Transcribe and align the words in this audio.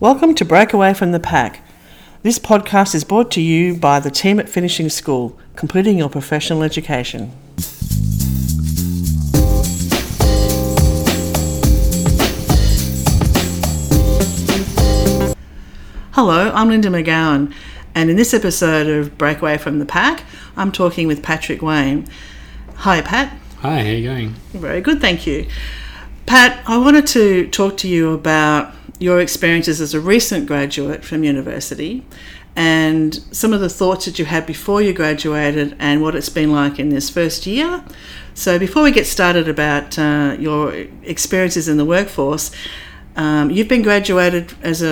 Welcome 0.00 0.34
to 0.36 0.46
Break 0.46 0.72
Away 0.72 0.94
from 0.94 1.12
the 1.12 1.20
Pack. 1.20 1.60
This 2.22 2.38
podcast 2.38 2.94
is 2.94 3.04
brought 3.04 3.30
to 3.32 3.42
you 3.42 3.74
by 3.76 4.00
the 4.00 4.10
team 4.10 4.40
at 4.40 4.48
Finishing 4.48 4.88
School, 4.88 5.38
completing 5.56 5.98
your 5.98 6.08
professional 6.08 6.62
education. 6.62 7.32
Hello, 16.12 16.50
I'm 16.54 16.70
Linda 16.70 16.88
McGowan, 16.88 17.52
and 17.94 18.08
in 18.08 18.16
this 18.16 18.32
episode 18.32 18.86
of 18.86 19.18
Breakaway 19.18 19.58
from 19.58 19.80
the 19.80 19.84
Pack, 19.84 20.24
I'm 20.56 20.72
talking 20.72 21.08
with 21.08 21.22
Patrick 21.22 21.60
Wayne. 21.60 22.08
Hi, 22.76 23.02
Pat. 23.02 23.36
Hi, 23.58 23.82
how 23.82 23.90
you 23.90 24.08
going? 24.08 24.30
Very 24.54 24.80
good, 24.80 25.02
thank 25.02 25.26
you. 25.26 25.46
Pat, 26.24 26.62
I 26.66 26.78
wanted 26.78 27.06
to 27.08 27.50
talk 27.50 27.76
to 27.76 27.88
you 27.88 28.14
about 28.14 28.72
your 29.00 29.20
experiences 29.20 29.80
as 29.80 29.92
a 29.94 30.00
recent 30.00 30.46
graduate 30.46 31.04
from 31.04 31.24
university 31.24 32.04
and 32.54 33.14
some 33.32 33.52
of 33.52 33.60
the 33.60 33.68
thoughts 33.68 34.04
that 34.04 34.18
you 34.18 34.24
had 34.26 34.44
before 34.46 34.82
you 34.82 34.92
graduated 34.92 35.74
and 35.78 36.02
what 36.02 36.14
it's 36.14 36.28
been 36.28 36.52
like 36.52 36.78
in 36.78 36.90
this 36.90 37.08
first 37.10 37.46
year. 37.46 37.82
So, 38.34 38.58
before 38.58 38.82
we 38.84 38.92
get 38.92 39.06
started 39.06 39.48
about 39.48 39.98
uh, 39.98 40.36
your 40.38 40.72
experiences 41.02 41.66
in 41.68 41.76
the 41.78 41.84
workforce, 41.84 42.50
um, 43.16 43.50
you've 43.50 43.68
been 43.68 43.82
graduated 43.82 44.54
as 44.62 44.82
a, 44.82 44.86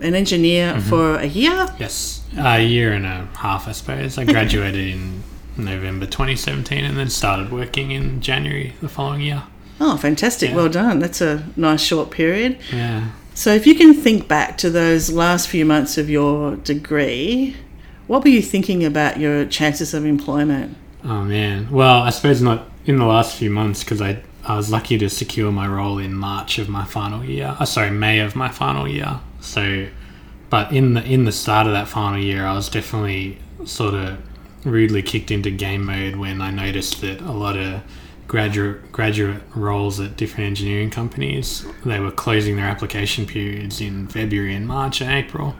an 0.00 0.14
engineer 0.14 0.72
Mm-hmm. 0.74 0.88
for 0.88 1.16
a 1.16 1.26
year. 1.26 1.68
Yes, 1.78 2.22
a 2.36 2.60
year 2.62 2.92
and 2.92 3.06
a 3.06 3.28
half, 3.36 3.68
I 3.68 3.72
suppose. 3.72 4.18
I 4.18 4.24
graduated 4.24 4.88
in 4.88 5.22
November 5.56 6.06
2017 6.06 6.84
and 6.84 6.96
then 6.96 7.08
started 7.10 7.52
working 7.52 7.90
in 7.90 8.20
January 8.20 8.74
the 8.80 8.88
following 8.88 9.20
year. 9.22 9.42
Oh, 9.80 9.96
fantastic. 9.96 10.50
Yeah. 10.50 10.56
Well 10.56 10.68
done. 10.68 10.98
That's 10.98 11.20
a 11.20 11.46
nice 11.56 11.80
short 11.80 12.10
period. 12.10 12.58
Yeah. 12.72 13.10
So, 13.34 13.54
if 13.54 13.66
you 13.66 13.74
can 13.74 13.94
think 13.94 14.28
back 14.28 14.58
to 14.58 14.70
those 14.70 15.10
last 15.10 15.48
few 15.48 15.64
months 15.64 15.96
of 15.96 16.10
your 16.10 16.56
degree, 16.56 17.56
what 18.06 18.24
were 18.24 18.30
you 18.30 18.42
thinking 18.42 18.84
about 18.84 19.18
your 19.18 19.44
chances 19.44 19.94
of 19.94 20.04
employment? 20.04 20.76
Oh 21.04 21.22
man. 21.22 21.70
Well, 21.70 22.00
I 22.02 22.10
suppose 22.10 22.42
not 22.42 22.68
in 22.84 22.98
the 22.98 23.06
last 23.06 23.36
few 23.36 23.50
months 23.50 23.84
because 23.84 24.02
I 24.02 24.22
I 24.44 24.56
was 24.56 24.70
lucky 24.70 24.98
to 24.98 25.08
secure 25.08 25.52
my 25.52 25.68
role 25.68 25.98
in 25.98 26.14
March 26.14 26.58
of 26.58 26.68
my 26.68 26.84
final 26.84 27.24
year. 27.24 27.56
Oh, 27.60 27.64
sorry, 27.64 27.90
May 27.90 28.20
of 28.20 28.34
my 28.34 28.48
final 28.48 28.88
year. 28.88 29.20
So, 29.40 29.86
but 30.48 30.72
in 30.72 30.94
the 30.94 31.04
in 31.04 31.24
the 31.24 31.32
start 31.32 31.66
of 31.66 31.72
that 31.72 31.88
final 31.88 32.18
year, 32.18 32.44
I 32.44 32.54
was 32.54 32.68
definitely 32.68 33.38
sort 33.64 33.94
of 33.94 34.18
rudely 34.64 35.02
kicked 35.02 35.30
into 35.30 35.50
game 35.50 35.84
mode 35.86 36.16
when 36.16 36.40
I 36.40 36.50
noticed 36.50 37.00
that 37.02 37.20
a 37.20 37.32
lot 37.32 37.56
of 37.56 37.82
graduate 38.30 38.92
graduate 38.92 39.42
roles 39.56 39.98
at 39.98 40.16
different 40.16 40.46
engineering 40.46 40.88
companies 40.88 41.66
they 41.84 41.98
were 41.98 42.12
closing 42.12 42.54
their 42.54 42.66
application 42.66 43.26
periods 43.26 43.80
in 43.80 44.06
February 44.06 44.54
and 44.54 44.68
March 44.68 45.00
and 45.00 45.10
April. 45.10 45.56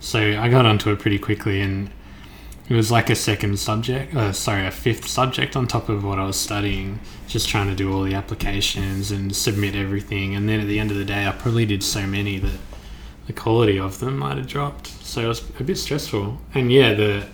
So 0.00 0.18
I 0.18 0.48
got 0.48 0.64
onto 0.64 0.90
it 0.90 1.00
pretty 1.00 1.18
quickly 1.18 1.60
and 1.60 1.90
it 2.66 2.74
was 2.74 2.90
like 2.90 3.10
a 3.10 3.14
second 3.14 3.58
subject, 3.58 4.14
uh, 4.14 4.32
sorry, 4.32 4.66
a 4.66 4.70
fifth 4.70 5.06
subject 5.06 5.54
on 5.54 5.66
top 5.66 5.90
of 5.90 6.02
what 6.02 6.18
I 6.18 6.24
was 6.24 6.40
studying, 6.40 6.98
just 7.28 7.46
trying 7.46 7.68
to 7.68 7.74
do 7.74 7.92
all 7.92 8.02
the 8.04 8.14
applications 8.14 9.10
and 9.10 9.36
submit 9.36 9.74
everything. 9.74 10.34
And 10.34 10.48
then 10.48 10.60
at 10.60 10.66
the 10.66 10.80
end 10.80 10.90
of 10.90 10.96
the 10.96 11.04
day, 11.04 11.26
I 11.26 11.32
probably 11.32 11.66
did 11.66 11.82
so 11.82 12.06
many 12.06 12.38
that 12.38 12.58
the 13.26 13.34
quality 13.34 13.78
of 13.78 13.98
them 14.00 14.16
might 14.16 14.38
have 14.38 14.46
dropped. 14.46 14.86
So 14.86 15.20
it 15.20 15.26
was 15.26 15.42
a 15.60 15.62
bit 15.62 15.76
stressful. 15.76 16.40
And 16.54 16.72
yeah, 16.72 16.94
the 16.94 17.26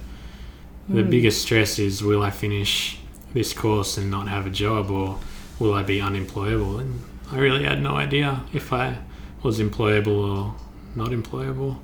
the 0.88 1.04
biggest 1.04 1.42
stress 1.42 1.78
is 1.78 2.02
will 2.02 2.24
I 2.24 2.30
finish 2.30 2.99
this 3.32 3.52
course 3.52 3.96
and 3.96 4.10
not 4.10 4.28
have 4.28 4.46
a 4.46 4.50
job, 4.50 4.90
or 4.90 5.18
will 5.58 5.74
I 5.74 5.82
be 5.82 6.00
unemployable? 6.00 6.78
And 6.78 7.00
I 7.30 7.38
really 7.38 7.64
had 7.64 7.82
no 7.82 7.96
idea 7.96 8.44
if 8.52 8.72
I 8.72 8.98
was 9.42 9.60
employable 9.60 10.36
or 10.36 10.54
not 10.96 11.08
employable. 11.08 11.78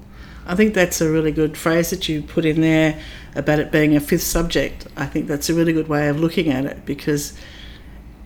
I 0.47 0.55
think 0.55 0.75
that's 0.75 1.01
a 1.01 1.11
really 1.11 1.33
good 1.33 1.57
phrase 1.57 1.91
that 1.91 2.09
you 2.09 2.23
put 2.23 2.45
in 2.45 2.61
there 2.61 3.01
about 3.35 3.59
it 3.59 3.73
being 3.73 3.97
a 3.97 4.01
fifth 4.01 4.23
subject. 4.23 4.87
I 4.97 5.07
think 5.07 5.27
that's 5.27 5.51
a 5.51 5.55
really 5.55 5.73
good 5.73 5.89
way 5.89 6.09
of 6.09 6.21
looking 6.21 6.49
at 6.49 6.65
it 6.65 6.87
because 6.87 7.35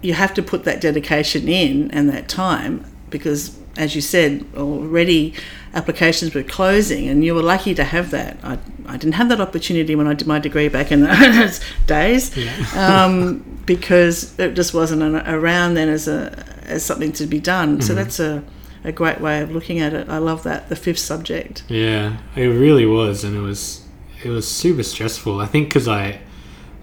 you 0.03 0.13
have 0.15 0.35
to 0.35 0.43
put 0.43 0.65
that 0.65 0.81
dedication 0.81 1.49
in 1.49 1.91
and 1.91 2.09
that 2.11 2.29
time 2.29 2.85
because, 3.11 3.59
as 3.77 3.95
you 3.95 4.01
said, 4.01 4.45
already 4.57 5.35
applications 5.75 6.35
were 6.35 6.43
closing 6.43 7.09
and 7.09 7.25
you 7.25 7.35
were 7.35 7.43
lucky 7.43 7.75
to 7.75 7.85
have 7.85 8.11
that. 8.11 8.39
I, 8.43 8.59
I 8.87 8.97
didn't 8.97 9.15
have 9.15 9.29
that 9.29 9.41
opportunity 9.41 9.95
when 9.95 10.07
I 10.07 10.15
did 10.15 10.27
my 10.27 10.39
degree 10.39 10.69
back 10.69 10.91
in 10.91 11.03
those 11.05 11.61
days 11.87 12.37
um, 12.77 13.63
because 13.67 14.39
it 14.39 14.55
just 14.55 14.75
wasn't 14.75 15.03
an, 15.03 15.17
around 15.29 15.75
then 15.75 15.89
as, 15.89 16.09
a, 16.09 16.45
as 16.65 16.85
something 16.85 17.13
to 17.13 17.27
be 17.27 17.41
done. 17.41 17.81
So 17.83 17.95
that's 17.95 18.19
a, 18.19 18.43
a 18.85 18.93
great 18.93 19.21
way 19.21 19.41
of 19.41 19.51
looking 19.51 19.81
at 19.81 19.93
it. 19.93 20.09
I 20.09 20.19
love 20.19 20.43
that, 20.45 20.69
the 20.69 20.77
fifth 20.77 20.99
subject. 20.99 21.65
Yeah, 21.69 22.19
it 22.37 22.47
really 22.47 22.87
was, 22.87 23.25
and 23.25 23.37
it 23.37 23.41
was 23.41 23.87
it 24.23 24.29
was 24.29 24.47
super 24.47 24.83
stressful. 24.83 25.41
I 25.41 25.47
think 25.47 25.69
because 25.69 25.89
I, 25.89 26.21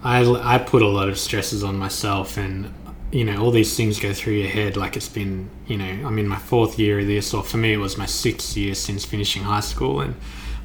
I 0.02 0.24
I 0.24 0.58
put 0.58 0.82
a 0.82 0.88
lot 0.88 1.08
of 1.08 1.18
stresses 1.18 1.64
on 1.64 1.76
myself, 1.76 2.36
and 2.36 2.72
you 3.10 3.24
know 3.24 3.42
all 3.42 3.50
these 3.50 3.76
things 3.76 3.98
go 3.98 4.12
through 4.12 4.34
your 4.34 4.48
head. 4.48 4.76
Like 4.76 4.96
it's 4.96 5.08
been 5.08 5.48
you 5.66 5.76
know 5.76 6.06
I'm 6.06 6.18
in 6.18 6.28
my 6.28 6.38
fourth 6.38 6.78
year 6.78 7.00
of 7.00 7.06
this, 7.06 7.32
or 7.32 7.42
for 7.42 7.56
me 7.56 7.72
it 7.72 7.78
was 7.78 7.96
my 7.96 8.06
sixth 8.06 8.56
year 8.56 8.74
since 8.74 9.04
finishing 9.04 9.42
high 9.42 9.60
school, 9.60 10.00
and 10.00 10.14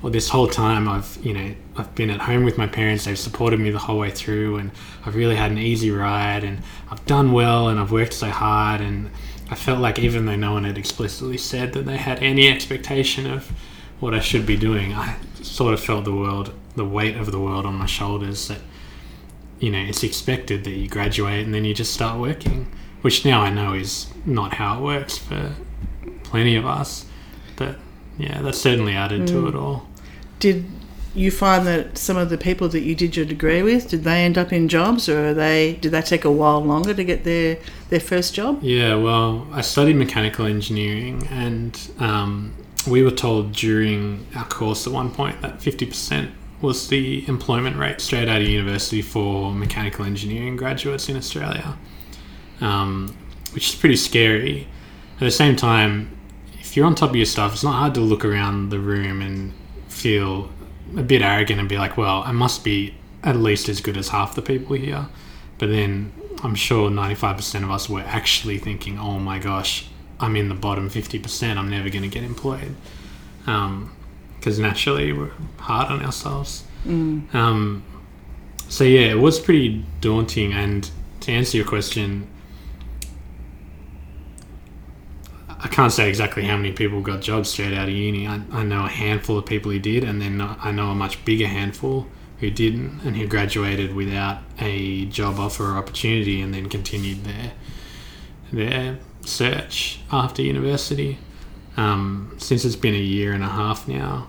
well 0.02 0.12
this 0.12 0.30
whole 0.30 0.48
time 0.48 0.88
I've 0.88 1.18
you 1.24 1.34
know 1.34 1.56
I've 1.78 1.94
been 1.96 2.10
at 2.10 2.22
home 2.22 2.44
with 2.44 2.58
my 2.58 2.68
parents. 2.68 3.06
They've 3.06 3.18
supported 3.18 3.60
me 3.60 3.72
the 3.72 3.80
whole 3.80 4.00
way 4.00 4.12
through, 4.12 4.58
and 4.58 4.72
I've 5.06 5.16
really 5.16 5.36
had 5.36 5.52
an 5.52 5.58
easy 5.58 5.92
ride, 5.92 6.44
and 6.44 6.62
I've 6.90 7.06
done 7.06 7.32
well, 7.32 7.70
and 7.70 7.80
I've 7.80 7.92
worked 7.92 8.14
so 8.14 8.30
hard, 8.30 8.82
and 8.82 9.10
I 9.50 9.56
felt 9.56 9.80
like 9.80 10.00
even 10.00 10.26
though 10.26 10.36
no 10.36 10.54
one 10.54 10.64
had 10.64 10.78
explicitly 10.78 11.38
said 11.38 11.74
that 11.74 11.86
they 11.86 11.98
had 11.98 12.22
any 12.22 12.50
expectation 12.50 13.30
of 13.30 13.52
what 14.00 14.14
I 14.14 14.20
should 14.20 14.46
be 14.46 14.58
doing, 14.58 14.94
I 14.94 15.16
sort 15.42 15.74
of 15.74 15.80
felt 15.80 16.06
the 16.06 16.14
world, 16.14 16.54
the 16.76 16.86
weight 16.86 17.16
of 17.16 17.32
the 17.32 17.40
world 17.40 17.66
on 17.66 17.76
my 17.76 17.86
shoulders 17.86 18.48
that, 18.50 18.60
you 19.64 19.70
know, 19.70 19.80
it's 19.80 20.04
expected 20.04 20.66
that 20.66 20.72
you 20.72 20.90
graduate 20.90 21.46
and 21.46 21.54
then 21.54 21.64
you 21.64 21.74
just 21.74 21.94
start 21.94 22.20
working, 22.20 22.68
which 23.02 23.24
now 23.24 23.42
I 23.42 23.50
know 23.50 23.74
is 23.74 24.14
not 24.26 24.56
how 24.56 24.78
it 24.78 24.82
works 24.82 25.18
for 25.18 25.56
plenty 26.24 26.58
of 26.58 26.66
us. 26.66 27.06
But 27.56 27.78
yeah, 28.18 28.42
that 28.42 28.56
certainly 28.56 28.94
added 28.94 29.26
to 29.28 29.48
it 29.48 29.56
all. 29.56 29.88
Did 30.40 30.66
you 31.16 31.32
find 31.32 31.66
that 31.66 31.98
some 31.98 32.18
of 32.18 32.30
the 32.30 32.38
people 32.38 32.68
that 32.70 32.82
you 32.82 32.94
did 32.94 33.16
your 33.16 33.26
degree 33.26 33.62
with 33.62 33.88
did 33.88 34.04
they 34.04 34.26
end 34.26 34.38
up 34.38 34.52
in 34.52 34.68
jobs, 34.68 35.08
or 35.08 35.30
are 35.30 35.34
they 35.34 35.78
did 35.80 35.94
they 35.94 36.02
take 36.02 36.26
a 36.26 36.32
while 36.32 36.60
longer 36.60 36.94
to 36.94 37.04
get 37.06 37.24
their 37.24 37.58
their 37.90 38.02
first 38.02 38.34
job? 38.34 38.60
Yeah, 38.62 38.96
well, 38.96 39.48
I 39.54 39.62
studied 39.62 39.96
mechanical 39.96 40.46
engineering, 40.46 41.26
and 41.32 41.80
um, 42.00 42.54
we 42.86 43.02
were 43.02 43.12
told 43.12 43.54
during 43.54 44.28
our 44.36 44.46
course 44.46 44.86
at 44.86 44.92
one 44.92 45.10
point 45.10 45.42
that 45.42 45.60
50% 45.60 46.32
was 46.64 46.88
the 46.88 47.28
employment 47.28 47.76
rate 47.76 48.00
straight 48.00 48.30
out 48.30 48.42
of 48.42 48.48
university 48.48 49.02
for 49.02 49.52
mechanical 49.54 50.06
engineering 50.06 50.56
graduates 50.56 51.10
in 51.10 51.18
Australia, 51.18 51.78
um, 52.62 53.16
which 53.54 53.70
is 53.70 53.76
pretty 53.76 53.98
scary. 53.98 54.66
At 55.16 55.20
the 55.20 55.32
same 55.32 55.58
time, 55.58 56.18
if 56.60 56.78
you're 56.78 56.86
on 56.86 56.96
top 56.96 57.10
of 57.10 57.16
your 57.18 57.26
stuff, 57.26 57.54
it's 57.54 57.66
not 57.66 57.74
hard 57.74 57.94
to 57.96 58.00
look 58.00 58.24
around 58.24 58.70
the 58.70 58.80
room 58.80 59.22
and 59.22 59.54
feel 59.90 60.50
a 60.98 61.04
bit 61.04 61.22
arrogant 61.22 61.60
and 61.60 61.68
be 61.68 61.78
like, 61.78 61.98
well, 61.98 62.24
I 62.26 62.32
must 62.32 62.64
be 62.64 62.96
at 63.24 63.36
least 63.36 63.68
as 63.68 63.82
good 63.82 63.98
as 63.98 64.08
half 64.10 64.34
the 64.34 64.42
people 64.42 64.78
here. 64.78 65.08
But 65.58 65.68
then 65.68 66.14
I'm 66.44 66.56
sure 66.56 66.90
95% 66.90 67.64
of 67.64 67.72
us 67.72 67.90
were 67.90 68.02
actually 68.02 68.58
thinking, 68.58 68.98
oh 68.98 69.20
my 69.20 69.38
gosh, 69.38 69.90
I'm 70.18 70.38
in 70.38 70.48
the 70.48 70.56
bottom 70.56 70.90
50%, 70.90 71.58
I'm 71.58 71.70
never 71.70 71.90
going 71.90 72.04
to 72.04 72.08
get 72.08 72.24
employed. 72.24 72.74
Because 74.44 74.60
naturally 74.60 75.14
we're 75.14 75.32
hard 75.58 75.90
on 75.90 76.04
ourselves. 76.04 76.66
Um, 77.34 77.86
so 78.68 78.84
yeah, 78.84 79.12
it 79.12 79.20
was 79.20 79.40
pretty 79.40 79.86
daunting. 80.02 80.52
And 80.52 80.90
to 81.22 81.32
answer 81.32 81.56
your 81.56 81.66
question, 81.66 82.28
I 85.48 85.70
can't 85.70 85.94
say 85.94 86.10
exactly 86.10 86.44
how 86.44 86.58
many 86.58 86.74
people 86.74 87.00
got 87.02 87.22
jobs 87.22 87.50
straight 87.52 87.74
out 87.74 87.88
of 87.88 87.94
uni. 87.94 88.28
I, 88.28 88.42
I 88.52 88.64
know 88.64 88.84
a 88.84 88.90
handful 88.90 89.38
of 89.38 89.46
people 89.46 89.72
who 89.72 89.80
did, 89.80 90.04
and 90.04 90.22
then 90.22 90.42
I 90.42 90.72
know 90.72 90.90
a 90.90 90.96
much 90.96 91.24
bigger 91.24 91.48
handful 91.48 92.08
who 92.40 92.52
didn't 92.52 93.00
and 93.06 93.16
who 93.16 93.26
graduated 93.28 93.96
without 93.96 94.40
a 94.60 95.06
job 95.06 95.40
offer 95.40 95.72
or 95.72 95.78
opportunity 95.78 96.42
and 96.42 96.54
then 96.54 96.68
continued 96.68 97.24
their 97.24 97.54
their 98.52 99.00
search 99.22 100.02
after 100.12 100.42
university. 100.42 101.18
Um, 101.78 102.36
since 102.38 102.66
it's 102.66 102.76
been 102.76 102.94
a 102.94 102.98
year 102.98 103.32
and 103.32 103.44
a 103.44 103.48
half 103.48 103.88
now, 103.88 104.28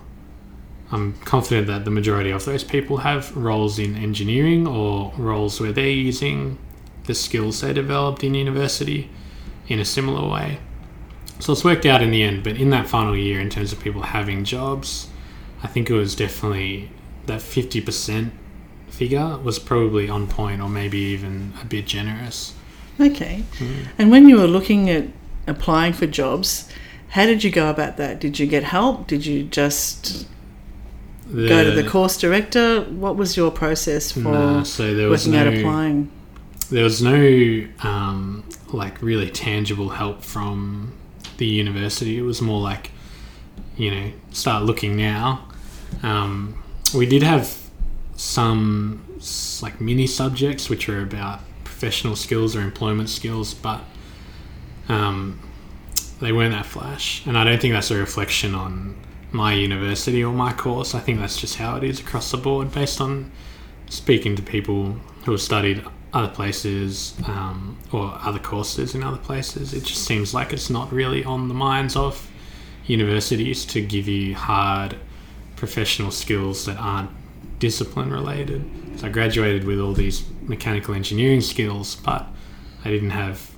I'm 0.91 1.13
confident 1.25 1.67
that 1.67 1.83
the 1.83 1.91
majority 1.91 2.29
of 2.29 2.45
those 2.45 2.63
people 2.63 2.97
have 2.97 3.35
roles 3.35 3.79
in 3.79 3.95
engineering 3.95 4.67
or 4.67 5.11
roles 5.17 5.59
where 5.59 5.71
they're 5.71 5.89
using 5.89 6.57
the 7.05 7.15
skills 7.15 7.61
they 7.61 7.73
developed 7.73 8.23
in 8.23 8.33
university 8.35 9.09
in 9.67 9.79
a 9.79 9.85
similar 9.85 10.29
way. 10.29 10.59
So 11.39 11.53
it's 11.53 11.63
worked 11.63 11.85
out 11.85 12.01
in 12.01 12.11
the 12.11 12.23
end, 12.23 12.43
but 12.43 12.57
in 12.57 12.69
that 12.69 12.87
final 12.87 13.17
year, 13.17 13.41
in 13.41 13.49
terms 13.49 13.73
of 13.73 13.79
people 13.79 14.01
having 14.03 14.43
jobs, 14.43 15.09
I 15.63 15.67
think 15.67 15.89
it 15.89 15.93
was 15.93 16.15
definitely 16.15 16.91
that 17.25 17.41
50% 17.41 18.31
figure 18.87 19.37
was 19.43 19.59
probably 19.59 20.07
on 20.07 20.27
point 20.27 20.61
or 20.61 20.69
maybe 20.69 20.99
even 20.99 21.53
a 21.61 21.65
bit 21.65 21.87
generous. 21.87 22.53
Okay. 22.99 23.43
Mm-hmm. 23.57 23.89
And 23.97 24.11
when 24.11 24.29
you 24.29 24.37
were 24.37 24.47
looking 24.47 24.89
at 24.89 25.07
applying 25.47 25.93
for 25.93 26.07
jobs, 26.07 26.71
How 27.09 27.25
did 27.25 27.43
you 27.45 27.51
go 27.51 27.69
about 27.69 27.95
that? 27.95 28.19
Did 28.19 28.39
you 28.39 28.45
get 28.45 28.63
help? 28.63 29.07
Did 29.07 29.25
you 29.25 29.43
just 29.43 30.27
go 31.31 31.63
to 31.63 31.71
the 31.71 31.87
course 31.87 32.17
director? 32.17 32.81
What 32.81 33.15
was 33.15 33.35
your 33.35 33.51
process 33.51 34.11
for 34.11 34.19
Nah, 34.19 34.63
so 34.63 34.93
there 34.93 35.09
was 35.09 35.27
working 35.27 35.45
no 35.45 35.47
out 35.47 35.53
applying? 35.57 36.11
there 36.69 36.83
was 36.83 37.01
no 37.01 37.67
um, 37.83 38.43
like 38.73 39.01
really 39.01 39.29
tangible 39.29 39.89
help 39.89 40.23
from 40.23 40.93
the 41.37 41.45
university. 41.45 42.17
It 42.17 42.23
was 42.23 42.41
more 42.41 42.61
like 42.61 42.91
you 43.77 43.91
know 43.91 44.11
start 44.31 44.63
looking 44.63 44.95
now. 44.95 45.47
Um, 46.03 46.63
we 46.93 47.05
did 47.05 47.23
have 47.23 47.57
some 48.15 49.03
like 49.61 49.81
mini 49.81 50.07
subjects 50.07 50.69
which 50.69 50.87
were 50.87 51.01
about 51.01 51.39
professional 51.63 52.15
skills 52.15 52.55
or 52.55 52.61
employment 52.61 53.09
skills, 53.09 53.53
but 53.53 53.81
um, 54.87 55.39
they 56.21 56.31
weren't 56.31 56.53
that 56.53 56.65
flash. 56.65 57.25
And 57.25 57.37
I 57.37 57.43
don't 57.43 57.59
think 57.59 57.73
that's 57.73 57.91
a 57.91 57.97
reflection 57.97 58.55
on 58.55 58.95
my 59.35 59.53
university 59.53 60.23
or 60.23 60.33
my 60.33 60.53
course. 60.53 60.95
I 60.95 60.99
think 60.99 61.19
that's 61.19 61.39
just 61.39 61.57
how 61.57 61.75
it 61.75 61.83
is 61.83 61.99
across 61.99 62.31
the 62.31 62.37
board, 62.37 62.71
based 62.71 63.01
on 63.01 63.31
speaking 63.87 64.35
to 64.35 64.41
people 64.41 64.93
who 65.25 65.31
have 65.31 65.41
studied 65.41 65.83
other 66.13 66.33
places 66.33 67.13
um, 67.25 67.77
or 67.91 68.17
other 68.23 68.39
courses 68.39 68.95
in 68.95 69.03
other 69.03 69.17
places. 69.17 69.73
It 69.73 69.83
just 69.83 70.05
seems 70.05 70.33
like 70.33 70.53
it's 70.53 70.69
not 70.69 70.91
really 70.91 71.23
on 71.25 71.49
the 71.49 71.53
minds 71.53 71.95
of 71.95 72.31
universities 72.85 73.65
to 73.65 73.81
give 73.81 74.07
you 74.07 74.35
hard 74.35 74.95
professional 75.55 76.11
skills 76.11 76.65
that 76.65 76.77
aren't 76.77 77.09
discipline 77.59 78.11
related. 78.11 78.63
So 78.97 79.07
I 79.07 79.09
graduated 79.09 79.65
with 79.65 79.79
all 79.79 79.93
these 79.93 80.23
mechanical 80.41 80.93
engineering 80.93 81.41
skills, 81.41 81.95
but 81.95 82.25
I 82.85 82.89
didn't 82.89 83.09
have 83.11 83.51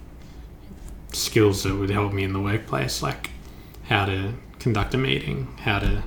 skills 1.12 1.64
that 1.64 1.76
would 1.76 1.90
help 1.90 2.14
me 2.14 2.24
in 2.24 2.34
the 2.34 2.40
workplace, 2.40 3.04
like 3.04 3.30
how 3.84 4.06
to 4.06 4.34
conduct 4.60 4.94
a 4.94 4.98
meeting, 4.98 5.48
how 5.62 5.80
to, 5.80 6.04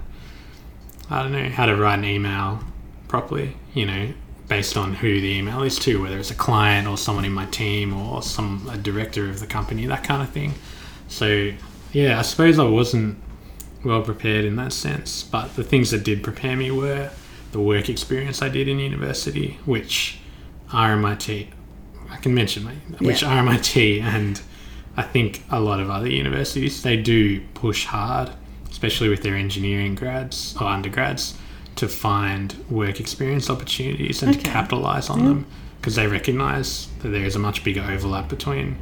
I 1.08 1.22
don't 1.22 1.32
know, 1.32 1.48
how 1.48 1.66
to 1.66 1.76
write 1.76 1.98
an 1.98 2.04
email 2.04 2.60
properly, 3.08 3.56
you 3.74 3.86
know, 3.86 4.12
based 4.48 4.76
on 4.76 4.94
who 4.94 5.20
the 5.20 5.28
email 5.28 5.62
is 5.62 5.78
to, 5.80 6.02
whether 6.02 6.18
it's 6.18 6.30
a 6.30 6.34
client 6.34 6.88
or 6.88 6.98
someone 6.98 7.24
in 7.24 7.32
my 7.32 7.46
team 7.46 7.94
or 7.94 8.22
some 8.22 8.68
a 8.70 8.76
director 8.76 9.28
of 9.28 9.40
the 9.40 9.46
company, 9.46 9.86
that 9.86 10.04
kind 10.04 10.22
of 10.22 10.30
thing. 10.30 10.54
So 11.08 11.52
yeah, 11.92 12.18
I 12.18 12.22
suppose 12.22 12.58
I 12.58 12.64
wasn't 12.64 13.18
well 13.84 14.02
prepared 14.02 14.44
in 14.44 14.56
that 14.56 14.72
sense, 14.72 15.22
but 15.22 15.54
the 15.56 15.64
things 15.64 15.90
that 15.90 16.04
did 16.04 16.22
prepare 16.22 16.56
me 16.56 16.70
were 16.70 17.10
the 17.52 17.60
work 17.60 17.88
experience 17.88 18.42
I 18.42 18.48
did 18.48 18.68
in 18.68 18.78
university, 18.78 19.58
which 19.64 20.18
RMIT, 20.70 21.48
I 22.10 22.16
can 22.16 22.34
mention, 22.34 22.64
my, 22.64 22.72
which 22.98 23.22
Yeah. 23.22 23.42
RMIT 23.42 24.02
and 24.02 24.40
I 24.96 25.02
think 25.02 25.42
a 25.50 25.60
lot 25.60 25.80
of 25.80 25.90
other 25.90 26.08
universities 26.08 26.82
they 26.82 26.96
do 26.96 27.40
push 27.54 27.86
hard, 27.86 28.30
especially 28.80 29.10
with 29.10 29.22
their 29.22 29.36
engineering 29.36 29.94
grads 29.94 30.56
or 30.58 30.66
undergrads, 30.66 31.34
to 31.76 31.86
find 31.86 32.54
work 32.70 32.98
experience 32.98 33.50
opportunities 33.50 34.22
and 34.22 34.32
to 34.32 34.40
capitalize 34.40 35.10
on 35.10 35.18
Yeah. 35.18 35.24
them 35.26 35.46
because 35.78 35.96
they 35.96 36.06
recognize 36.06 36.88
that 37.00 37.10
there 37.10 37.26
is 37.26 37.36
a 37.36 37.38
much 37.38 37.62
bigger 37.62 37.82
overlap 37.82 38.30
between 38.30 38.76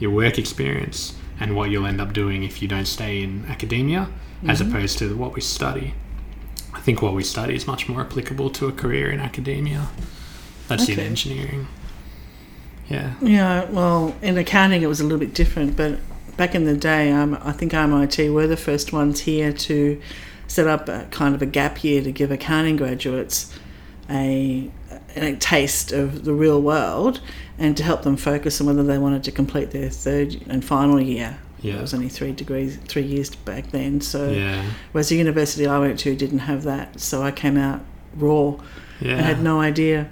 your 0.00 0.10
work 0.10 0.38
experience 0.38 1.14
and 1.38 1.54
what 1.54 1.70
you'll 1.70 1.86
end 1.86 2.00
up 2.00 2.12
doing 2.12 2.42
if 2.42 2.60
you 2.60 2.66
don't 2.66 2.86
stay 2.86 3.22
in 3.22 3.44
academia 3.48 4.08
as 4.48 4.60
mm-hmm. 4.60 4.70
opposed 4.70 4.98
to 4.98 5.16
what 5.16 5.34
we 5.34 5.40
study. 5.40 5.94
I 6.72 6.80
think 6.80 7.00
what 7.00 7.14
we 7.14 7.22
study 7.22 7.54
is 7.54 7.68
much 7.68 7.88
more 7.88 8.00
applicable 8.00 8.50
to 8.50 8.66
a 8.66 8.72
career 8.72 9.08
in 9.08 9.20
academia. 9.20 9.86
That's 10.66 10.88
in 10.88 10.98
engineering. 10.98 11.68
Yeah. 12.88 13.14
Yeah, 13.22 13.70
well, 13.70 14.16
in 14.20 14.36
accounting 14.36 14.82
it 14.82 14.88
was 14.88 15.00
a 15.00 15.04
little 15.04 15.18
bit 15.18 15.32
different, 15.32 15.76
but 15.76 16.00
back 16.36 16.54
in 16.54 16.64
the 16.64 16.76
day, 16.76 17.10
um, 17.12 17.38
I 17.42 17.52
think 17.52 17.72
RMIT 17.72 18.32
were 18.32 18.46
the 18.46 18.56
first 18.56 18.92
ones 18.92 19.20
here 19.20 19.52
to 19.52 20.00
set 20.46 20.66
up 20.66 20.88
a 20.88 21.06
kind 21.10 21.34
of 21.34 21.42
a 21.42 21.46
gap 21.46 21.82
year 21.82 22.02
to 22.02 22.12
give 22.12 22.30
accounting 22.30 22.76
graduates 22.76 23.52
a, 24.10 24.70
a 25.16 25.36
taste 25.36 25.92
of 25.92 26.24
the 26.24 26.34
real 26.34 26.60
world 26.60 27.20
and 27.58 27.76
to 27.76 27.82
help 27.82 28.02
them 28.02 28.16
focus 28.16 28.60
on 28.60 28.66
whether 28.66 28.82
they 28.82 28.98
wanted 28.98 29.24
to 29.24 29.32
complete 29.32 29.70
their 29.70 29.88
third 29.88 30.36
and 30.48 30.64
final 30.64 31.00
year. 31.00 31.38
Yeah. 31.62 31.76
It 31.78 31.80
was 31.80 31.94
only 31.94 32.10
three 32.10 32.32
degrees, 32.32 32.76
three 32.88 33.02
years 33.04 33.34
back 33.34 33.70
then. 33.70 34.00
So, 34.02 34.30
Yeah. 34.30 34.62
whereas 34.92 35.08
the 35.08 35.16
university 35.16 35.66
I 35.66 35.78
went 35.78 35.98
to 36.00 36.14
didn't 36.14 36.40
have 36.40 36.64
that, 36.64 37.00
so 37.00 37.22
I 37.22 37.30
came 37.30 37.56
out 37.56 37.80
raw. 38.16 38.56
Yeah. 39.00 39.18
I 39.18 39.22
had 39.22 39.42
no 39.42 39.60
idea. 39.60 40.08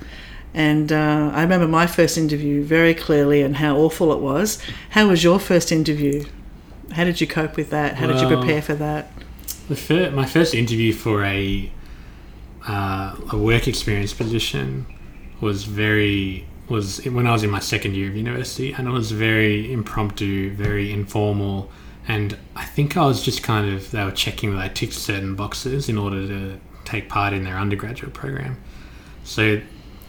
And 0.55 0.93
uh, 0.93 1.31
I 1.33 1.43
remember 1.43 1.67
my 1.67 1.87
first 1.87 2.19
interview 2.19 2.63
very 2.63 2.95
clearly 2.95 3.43
and 3.43 3.57
how 3.57 3.77
awful 3.77 4.13
it 4.13 4.19
was. 4.21 4.59
How 4.91 5.09
was 5.09 5.25
your 5.25 5.39
first 5.39 5.73
interview? 5.73 6.25
How 6.93 7.05
did 7.05 7.21
you 7.21 7.27
cope 7.27 7.57
with 7.57 7.71
that? 7.71 7.97
How 7.97 8.07
did 8.07 8.21
you 8.21 8.27
prepare 8.27 8.61
for 8.61 8.75
that? 8.75 9.11
The 9.69 9.77
fir- 9.77 10.11
my 10.11 10.27
first 10.27 10.55
interview 10.55 10.93
for 10.93 11.25
a 11.25 11.71
uh, 12.67 13.17
a 13.31 13.39
work 13.39 13.67
experience 13.67 14.13
position 14.13 14.87
was 15.41 15.65
very 15.65 16.47
was 16.69 17.05
when 17.05 17.27
I 17.27 17.33
was 17.33 17.43
in 17.43 17.51
my 17.51 17.59
second 17.61 17.97
year 17.97 18.09
of 18.09 18.17
university, 18.17 18.73
and 18.73 18.87
it 18.87 18.91
was 18.91 19.11
very 19.11 19.73
impromptu, 19.73 20.55
very 20.55 20.93
informal, 20.93 21.71
and 22.07 22.37
I 22.57 22.65
think 22.65 22.97
I 22.97 23.07
was 23.07 23.23
just 23.23 23.43
kind 23.43 23.73
of 23.75 23.91
they 23.91 24.05
were 24.05 24.13
checking 24.13 24.55
that 24.55 24.61
I 24.61 24.69
ticked 24.69 24.95
certain 24.95 25.35
boxes 25.35 25.89
in 25.89 25.97
order 25.97 26.27
to 26.27 26.61
take 26.85 27.09
part 27.09 27.33
in 27.33 27.45
their 27.45 27.57
undergraduate 27.57 28.13
program. 28.13 28.57
So 29.25 29.61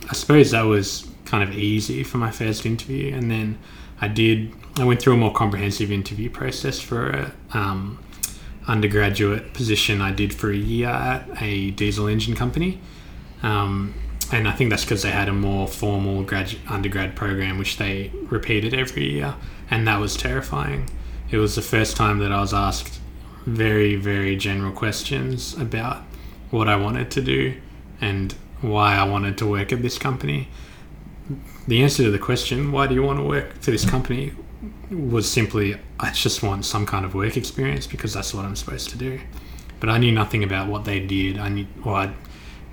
I 0.10 0.14
suppose 0.14 0.52
that 0.52 0.64
was 0.64 1.08
kind 1.26 1.44
of 1.44 1.56
easy 1.58 2.04
for 2.04 2.18
my 2.18 2.32
first 2.32 2.66
interview, 2.66 3.14
and 3.16 3.32
then 3.32 3.58
I 4.02 4.08
did. 4.08 4.54
I 4.78 4.84
went 4.86 5.02
through 5.02 5.14
a 5.14 5.18
more 5.18 5.34
comprehensive 5.34 5.92
interview 5.92 6.30
process 6.30 6.80
for 6.80 7.10
a 7.10 7.34
um, 7.52 8.00
undergraduate 8.68 9.54
position 9.54 10.02
I 10.02 10.12
did 10.12 10.34
for 10.34 10.52
a 10.52 10.56
year 10.56 10.90
at 10.90 11.28
a 11.42 11.72
diesel 11.72 12.08
engine 12.08 12.36
company. 12.36 12.80
Um, 13.44 13.94
and 14.32 14.48
I 14.48 14.52
think 14.52 14.70
that's 14.70 14.84
because 14.84 15.04
they 15.04 15.12
had 15.12 15.30
a 15.30 15.34
more 15.34 15.68
formal 15.68 16.24
grad 16.24 16.56
undergrad 16.68 17.16
program, 17.16 17.58
which 17.58 17.78
they 17.78 18.12
repeated 18.30 18.74
every 18.74 19.12
year, 19.12 19.36
and 19.70 19.88
that 19.88 20.00
was 20.00 20.16
terrifying. 20.16 20.90
It 21.30 21.38
was 21.38 21.56
the 21.56 21.62
first 21.62 21.96
time 21.98 22.20
that 22.20 22.32
I 22.32 22.42
was 22.42 22.54
asked 22.54 23.00
very, 23.46 23.96
very 23.96 24.36
general 24.36 24.72
questions 24.72 25.54
about 25.58 26.04
what 26.50 26.68
I 26.68 26.76
wanted 26.76 27.12
to 27.12 27.22
do 27.22 27.56
and 28.00 28.34
why 28.64 28.96
I 28.96 29.04
wanted 29.04 29.38
to 29.40 29.46
work 29.46 29.72
at 29.72 29.82
this 29.82 29.98
company. 29.98 30.48
The 31.68 31.84
answer 31.84 32.04
to 32.04 32.12
the 32.12 32.20
question, 32.20 32.72
why 32.72 32.88
do 32.88 32.96
you 32.96 33.04
want 33.04 33.20
to 33.20 33.24
work 33.24 33.54
for 33.62 33.72
this 33.72 33.86
company, 33.86 34.34
was 34.90 35.30
simply, 35.30 35.78
I 36.00 36.12
just 36.12 36.44
want 36.44 36.66
some 36.66 36.86
kind 36.86 37.06
of 37.06 37.14
work 37.14 37.38
experience 37.38 37.88
because 37.88 38.14
that's 38.14 38.34
what 38.34 38.46
I'm 38.46 38.56
supposed 38.56 38.90
to 38.90 38.98
do. 38.98 39.20
But 39.80 39.90
I 39.90 39.98
knew 39.98 40.12
nothing 40.12 40.44
about 40.44 40.70
what 40.70 40.86
they 40.86 41.00
did. 41.00 41.38
I 41.38 41.50
knew, 41.50 41.68
well, 41.84 41.96
I 41.96 42.14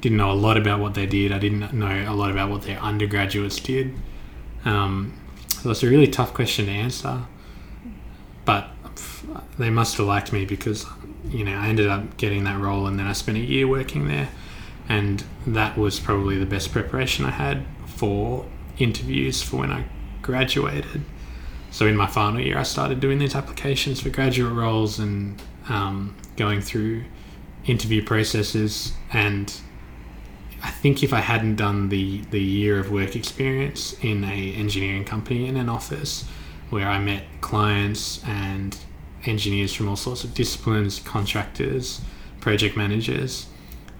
didn't 0.00 0.19
know 0.19 0.31
a 0.31 0.35
lot 0.35 0.57
about 0.57 0.81
what 0.81 0.95
they 0.95 1.07
did. 1.07 1.33
I 1.33 1.38
didn't 1.38 1.73
know 1.73 2.05
a 2.09 2.14
lot 2.14 2.31
about 2.31 2.50
what 2.50 2.62
their 2.62 2.79
undergraduates 2.79 3.59
did. 3.61 3.95
Um, 4.64 5.19
so 5.49 5.71
it's 5.71 5.83
a 5.83 5.88
really 5.88 6.07
tough 6.07 6.33
question 6.33 6.67
to 6.67 6.73
answer. 6.73 7.23
But 8.45 8.71
they 9.59 9.71
must 9.71 9.97
have 9.97 10.07
liked 10.07 10.33
me 10.33 10.45
because, 10.45 10.87
you 11.29 11.45
know, 11.45 11.57
I 11.57 11.69
ended 11.69 11.88
up 11.88 12.17
getting 12.17 12.45
that 12.45 12.59
role 12.59 12.87
and 12.87 12.99
then 12.99 13.07
I 13.07 13.12
spent 13.12 13.38
a 13.38 13.41
year 13.41 13.67
working 13.69 14.09
there. 14.09 14.29
And 14.90 15.23
that 15.47 15.78
was 15.78 16.00
probably 16.00 16.37
the 16.37 16.47
best 16.47 16.73
preparation 16.73 17.25
I 17.25 17.30
had 17.30 17.64
for 17.87 18.44
interviews 18.76 19.40
for 19.40 19.59
when 19.59 19.70
I 19.70 19.85
graduated. 20.20 21.02
So 21.70 21.87
in 21.87 21.97
my 21.97 22.09
final 22.09 22.40
year, 22.40 22.59
I 22.59 22.64
started 22.64 22.99
doing 22.99 23.20
these 23.20 23.37
applications 23.37 24.00
for 24.00 24.09
graduate 24.11 24.52
roles 24.52 24.99
and 24.99 25.40
um, 25.68 26.16
going 26.35 26.61
through 26.61 27.04
interview 27.66 28.04
processes. 28.04 28.92
And 29.12 29.54
I 30.61 30.70
think 30.70 31.04
if 31.04 31.12
I 31.12 31.20
hadn't 31.20 31.54
done 31.54 31.88
the 31.88 32.23
the 32.32 32.42
year 32.42 32.80
of 32.80 32.90
work 32.90 33.14
experience 33.14 33.92
in 34.02 34.25
a 34.25 34.54
engineering 34.54 35.04
company 35.04 35.47
in 35.47 35.56
an 35.56 35.68
office 35.68 36.25
where 36.70 36.88
I 36.88 36.99
met 36.99 37.23
clients 37.40 38.25
and 38.25 38.76
engineers 39.25 39.73
from 39.73 39.88
all 39.88 39.94
sorts 39.97 40.25
of 40.25 40.35
disciplines, 40.35 40.99
contractors, 40.99 42.00
project 42.40 42.76
managers, 42.76 43.47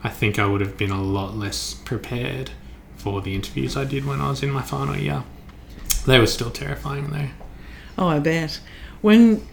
I 0.03 0.09
think 0.09 0.39
I 0.39 0.47
would 0.47 0.61
have 0.61 0.77
been 0.77 0.91
a 0.91 1.03
lot 1.03 1.37
less 1.37 1.75
prepared 1.75 2.51
for 2.97 3.21
the 3.21 3.35
interviews 3.35 3.77
I 3.77 3.85
did 3.85 4.05
when 4.07 4.21
I 4.21 4.31
was 4.31 4.43
in 4.43 4.51
my 4.51 4.63
final 4.63 4.97
year. 4.97 5.25
They 6.07 6.19
were 6.19 6.27
still 6.27 6.51
terrifying 6.51 7.11
though. 7.11 7.29
Oh, 7.99 8.09
I 8.09 8.19
bet. 8.19 8.61
When 9.03 9.47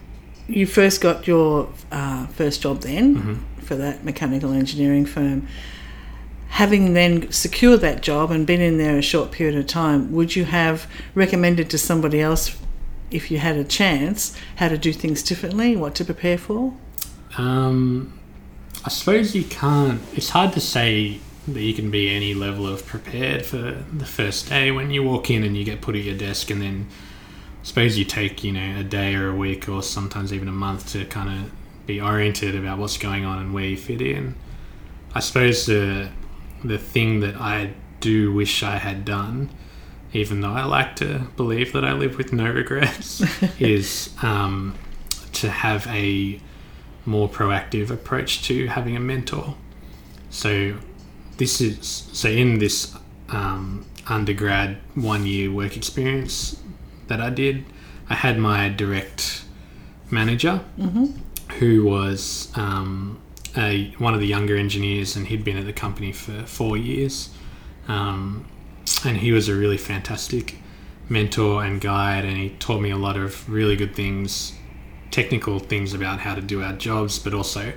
you 0.46 0.66
first 0.66 1.00
got 1.00 1.26
your 1.26 1.68
uh, 1.92 2.26
first 2.28 2.62
job 2.62 2.80
then 2.80 3.16
Mm-hmm. 3.16 3.60
for 3.60 3.76
that 3.76 4.04
mechanical 4.04 4.52
engineering 4.52 5.04
firm, 5.04 5.46
having 6.48 6.94
then 6.94 7.30
secured 7.30 7.80
that 7.82 8.00
job 8.00 8.30
and 8.30 8.46
been 8.46 8.60
in 8.62 8.78
there 8.78 8.96
a 8.96 9.02
short 9.02 9.30
period 9.30 9.58
of 9.58 9.66
time, 9.66 10.10
would 10.12 10.34
you 10.34 10.44
have 10.46 10.86
recommended 11.14 11.68
to 11.70 11.76
somebody 11.78 12.20
else, 12.20 12.56
if 13.10 13.30
you 13.30 13.38
had 13.38 13.56
a 13.56 13.64
chance, 13.64 14.34
how 14.56 14.68
to 14.68 14.78
do 14.78 14.92
things 14.92 15.22
differently, 15.22 15.76
what 15.76 15.94
to 15.94 16.04
prepare 16.04 16.38
for? 16.38 16.72
Um, 17.36 18.17
I 18.84 18.90
suppose 18.90 19.34
you 19.34 19.44
can't. 19.44 20.00
It's 20.14 20.30
hard 20.30 20.52
to 20.52 20.60
say 20.60 21.20
that 21.46 21.60
you 21.60 21.74
can 21.74 21.90
be 21.90 22.14
any 22.14 22.34
level 22.34 22.66
of 22.66 22.86
prepared 22.86 23.44
for 23.44 23.82
the 23.92 24.04
first 24.04 24.48
day 24.48 24.70
when 24.70 24.90
you 24.90 25.02
walk 25.02 25.30
in 25.30 25.42
and 25.44 25.56
you 25.56 25.64
get 25.64 25.80
put 25.80 25.96
at 25.96 26.02
your 26.02 26.16
desk, 26.16 26.50
and 26.50 26.62
then 26.62 26.86
I 27.62 27.64
suppose 27.64 27.98
you 27.98 28.04
take 28.04 28.44
you 28.44 28.52
know 28.52 28.80
a 28.80 28.84
day 28.84 29.14
or 29.14 29.30
a 29.30 29.34
week 29.34 29.68
or 29.68 29.82
sometimes 29.82 30.32
even 30.32 30.48
a 30.48 30.52
month 30.52 30.92
to 30.92 31.04
kind 31.06 31.44
of 31.44 31.50
be 31.86 32.00
oriented 32.00 32.54
about 32.54 32.78
what's 32.78 32.98
going 32.98 33.24
on 33.24 33.38
and 33.38 33.54
where 33.54 33.64
you 33.64 33.76
fit 33.76 34.00
in. 34.00 34.34
I 35.14 35.20
suppose 35.20 35.66
the 35.66 36.10
the 36.62 36.78
thing 36.78 37.20
that 37.20 37.36
I 37.36 37.72
do 38.00 38.32
wish 38.32 38.62
I 38.62 38.76
had 38.76 39.04
done, 39.04 39.50
even 40.12 40.40
though 40.40 40.52
I 40.52 40.64
like 40.64 40.96
to 40.96 41.26
believe 41.36 41.72
that 41.72 41.84
I 41.84 41.92
live 41.92 42.16
with 42.16 42.32
no 42.32 42.50
regrets, 42.50 43.22
is 43.58 44.14
um, 44.22 44.74
to 45.32 45.50
have 45.50 45.86
a 45.88 46.40
more 47.08 47.28
proactive 47.28 47.90
approach 47.90 48.42
to 48.44 48.66
having 48.66 48.96
a 48.96 49.00
mentor. 49.00 49.54
So 50.30 50.74
this 51.38 51.60
is 51.60 51.86
so 52.12 52.28
in 52.28 52.58
this 52.58 52.94
um, 53.30 53.86
undergrad 54.06 54.76
one 54.94 55.26
year 55.26 55.50
work 55.50 55.76
experience 55.76 56.60
that 57.08 57.20
I 57.20 57.30
did, 57.30 57.64
I 58.10 58.14
had 58.14 58.38
my 58.38 58.68
direct 58.68 59.44
manager 60.10 60.60
who 61.58 61.84
was 61.84 62.52
um, 62.54 63.18
a, 63.56 63.94
one 63.98 64.14
of 64.14 64.20
the 64.20 64.26
younger 64.26 64.56
engineers 64.56 65.16
and 65.16 65.26
he'd 65.26 65.44
been 65.44 65.56
at 65.56 65.66
the 65.66 65.72
company 65.72 66.12
for 66.12 66.42
four 66.46 66.76
years. 66.76 67.30
Um, 67.88 68.44
and 69.04 69.16
he 69.18 69.32
was 69.32 69.48
a 69.48 69.54
really 69.54 69.78
fantastic 69.78 70.56
mentor 71.08 71.64
and 71.64 71.80
guide, 71.80 72.24
and 72.24 72.36
he 72.36 72.50
taught 72.58 72.80
me 72.80 72.90
a 72.90 72.96
lot 72.96 73.16
of 73.16 73.48
really 73.48 73.76
good 73.76 73.94
things, 73.94 74.52
technical 75.10 75.58
things 75.58 75.94
about 75.94 76.20
how 76.20 76.34
to 76.34 76.40
do 76.40 76.62
our 76.62 76.72
jobs, 76.72 77.18
but 77.18 77.34
also 77.34 77.72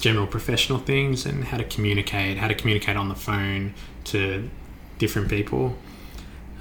general 0.00 0.26
professional 0.26 0.78
things 0.78 1.24
and 1.24 1.44
how 1.44 1.56
to 1.56 1.64
communicate, 1.64 2.38
how 2.38 2.48
to 2.48 2.54
communicate 2.54 2.96
on 2.96 3.08
the 3.08 3.14
phone 3.14 3.74
to 4.04 4.48
different 4.98 5.28
people. 5.28 5.76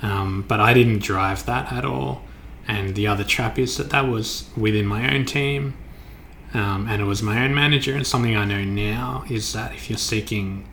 Um, 0.02 0.44
but 0.48 0.60
I 0.60 0.74
didn't 0.74 1.00
drive 1.00 1.46
that 1.46 1.72
at 1.72 1.86
all. 1.86 2.22
And 2.68 2.96
the 2.96 3.08
other 3.08 3.24
trap 3.24 3.60
is 3.60 3.78
that 3.78 3.90
that 3.90 4.08
was 4.08 4.50
within 4.56 4.86
my 4.86 5.14
own 5.14 5.26
team, 5.26 5.74
um, 6.54 6.88
and 6.88 7.02
it 7.02 7.06
was 7.06 7.22
my 7.22 7.44
own 7.44 7.54
manager. 7.54 7.94
And 7.94 8.08
something 8.08 8.36
I 8.36 8.46
know 8.46 8.64
now 8.64 9.26
is 9.30 9.54
that 9.54 9.74
if 9.74 9.90
you're 9.90 9.98
seeking 9.98 10.68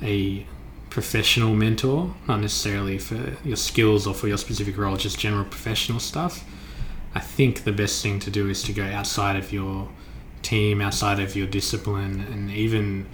a 0.00 0.46
professional 0.88 1.54
mentor, 1.54 2.14
not 2.26 2.40
necessarily 2.40 2.98
for 2.98 3.36
your 3.44 3.56
skills 3.56 4.06
or 4.06 4.14
for 4.14 4.28
your 4.28 4.38
specific 4.38 4.78
role, 4.78 4.96
just 4.96 5.18
general 5.18 5.44
professional 5.44 6.00
stuff, 6.00 6.44
I 7.14 7.20
think 7.20 7.64
the 7.64 7.72
best 7.72 8.02
thing 8.02 8.18
to 8.20 8.30
do 8.30 8.48
is 8.48 8.62
to 8.64 8.72
go 8.72 8.84
outside 8.84 9.36
of 9.36 9.52
your 9.52 9.88
team, 10.42 10.80
outside 10.80 11.20
of 11.20 11.36
your 11.36 11.46
discipline, 11.46 12.26
and 12.30 12.50
even, 12.50 13.06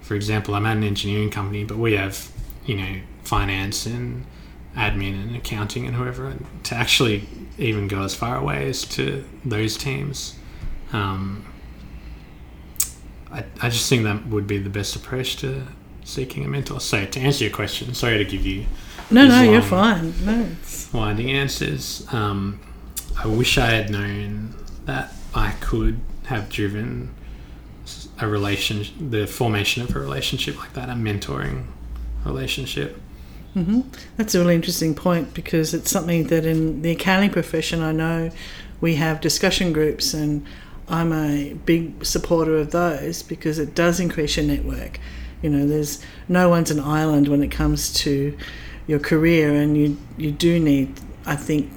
for 0.00 0.14
example, 0.14 0.54
I'm 0.54 0.66
at 0.66 0.76
an 0.76 0.84
engineering 0.84 1.30
company, 1.30 1.64
but 1.64 1.78
we 1.78 1.94
have, 1.94 2.30
you 2.66 2.76
know, 2.76 3.00
finance 3.22 3.86
and 3.86 4.26
admin 4.76 5.14
and 5.14 5.36
accounting 5.36 5.86
and 5.86 5.94
whoever, 5.94 6.26
and 6.26 6.44
to 6.64 6.74
actually 6.74 7.28
even 7.58 7.86
go 7.86 8.02
as 8.02 8.14
far 8.14 8.36
away 8.36 8.68
as 8.68 8.84
to 8.84 9.24
those 9.44 9.76
teams. 9.76 10.36
Um, 10.92 11.46
I, 13.30 13.44
I 13.62 13.68
just 13.68 13.88
think 13.88 14.04
that 14.04 14.26
would 14.26 14.46
be 14.46 14.58
the 14.58 14.70
best 14.70 14.96
approach 14.96 15.36
to 15.36 15.62
seeking 16.04 16.44
a 16.44 16.48
mentor. 16.48 16.80
So, 16.80 17.04
to 17.04 17.20
answer 17.20 17.44
your 17.44 17.52
question, 17.52 17.94
sorry 17.94 18.18
to 18.18 18.24
give 18.24 18.44
you 18.44 18.66
No, 19.10 19.26
no, 19.26 19.42
you're 19.42 19.62
fine. 19.62 20.12
No, 20.24 20.46
it's, 20.60 20.92
winding 20.92 21.30
answers. 21.30 22.06
Um, 22.12 22.60
I 23.16 23.26
wish 23.26 23.58
I 23.58 23.66
had 23.66 23.90
known 23.90 24.54
that 24.86 25.12
I 25.34 25.52
could 25.60 26.00
have 26.24 26.48
driven 26.48 27.14
a 28.20 28.28
relation, 28.28 29.10
the 29.10 29.26
formation 29.26 29.82
of 29.82 29.94
a 29.94 29.98
relationship 29.98 30.58
like 30.58 30.72
that, 30.74 30.88
a 30.88 30.92
mentoring 30.92 31.66
relationship. 32.24 33.00
Mm-hmm. 33.54 33.82
that's 34.16 34.34
a 34.34 34.40
really 34.40 34.56
interesting 34.56 34.96
point 34.96 35.32
because 35.32 35.74
it's 35.74 35.88
something 35.88 36.26
that 36.26 36.44
in 36.44 36.82
the 36.82 36.90
accounting 36.90 37.30
profession 37.30 37.82
I 37.82 37.92
know 37.92 38.32
we 38.80 38.96
have 38.96 39.20
discussion 39.20 39.72
groups 39.72 40.12
and 40.12 40.44
I'm 40.88 41.12
a 41.12 41.54
big 41.54 42.04
supporter 42.04 42.56
of 42.56 42.70
those 42.72 43.22
because 43.22 43.58
it 43.58 43.74
does 43.74 44.00
increase 44.00 44.36
your 44.36 44.46
network. 44.46 44.98
You 45.42 45.50
know, 45.50 45.66
there's 45.66 46.04
no 46.28 46.48
one's 46.48 46.70
an 46.70 46.80
island 46.80 47.28
when 47.28 47.42
it 47.42 47.50
comes 47.50 47.92
to 47.94 48.36
your 48.86 48.98
career, 48.98 49.54
and 49.54 49.76
you 49.76 49.96
you 50.16 50.30
do 50.30 50.60
need, 50.60 51.00
I 51.26 51.36
think, 51.36 51.70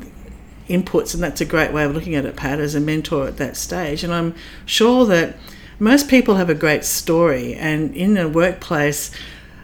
inputs, 0.67 1.13
and 1.13 1.24
that's 1.24 1.41
a 1.41 1.45
great 1.45 1.71
way 1.71 1.83
of 1.83 1.93
looking 1.93 2.15
at 2.15 2.25
it, 2.25 2.36
Pat, 2.36 2.59
as 2.59 2.75
a 2.75 2.79
mentor 2.79 3.27
at 3.27 3.38
that 3.38 3.57
stage. 3.57 4.03
And 4.03 4.13
I'm 4.13 4.36
sure 4.65 5.05
that 5.05 5.38
most 5.79 6.09
people 6.09 6.36
have 6.36 6.50
a 6.50 6.55
great 6.55 6.83
story, 6.83 7.53
and 7.55 7.95
in 7.95 8.15
the 8.15 8.27
workplace, 8.27 9.12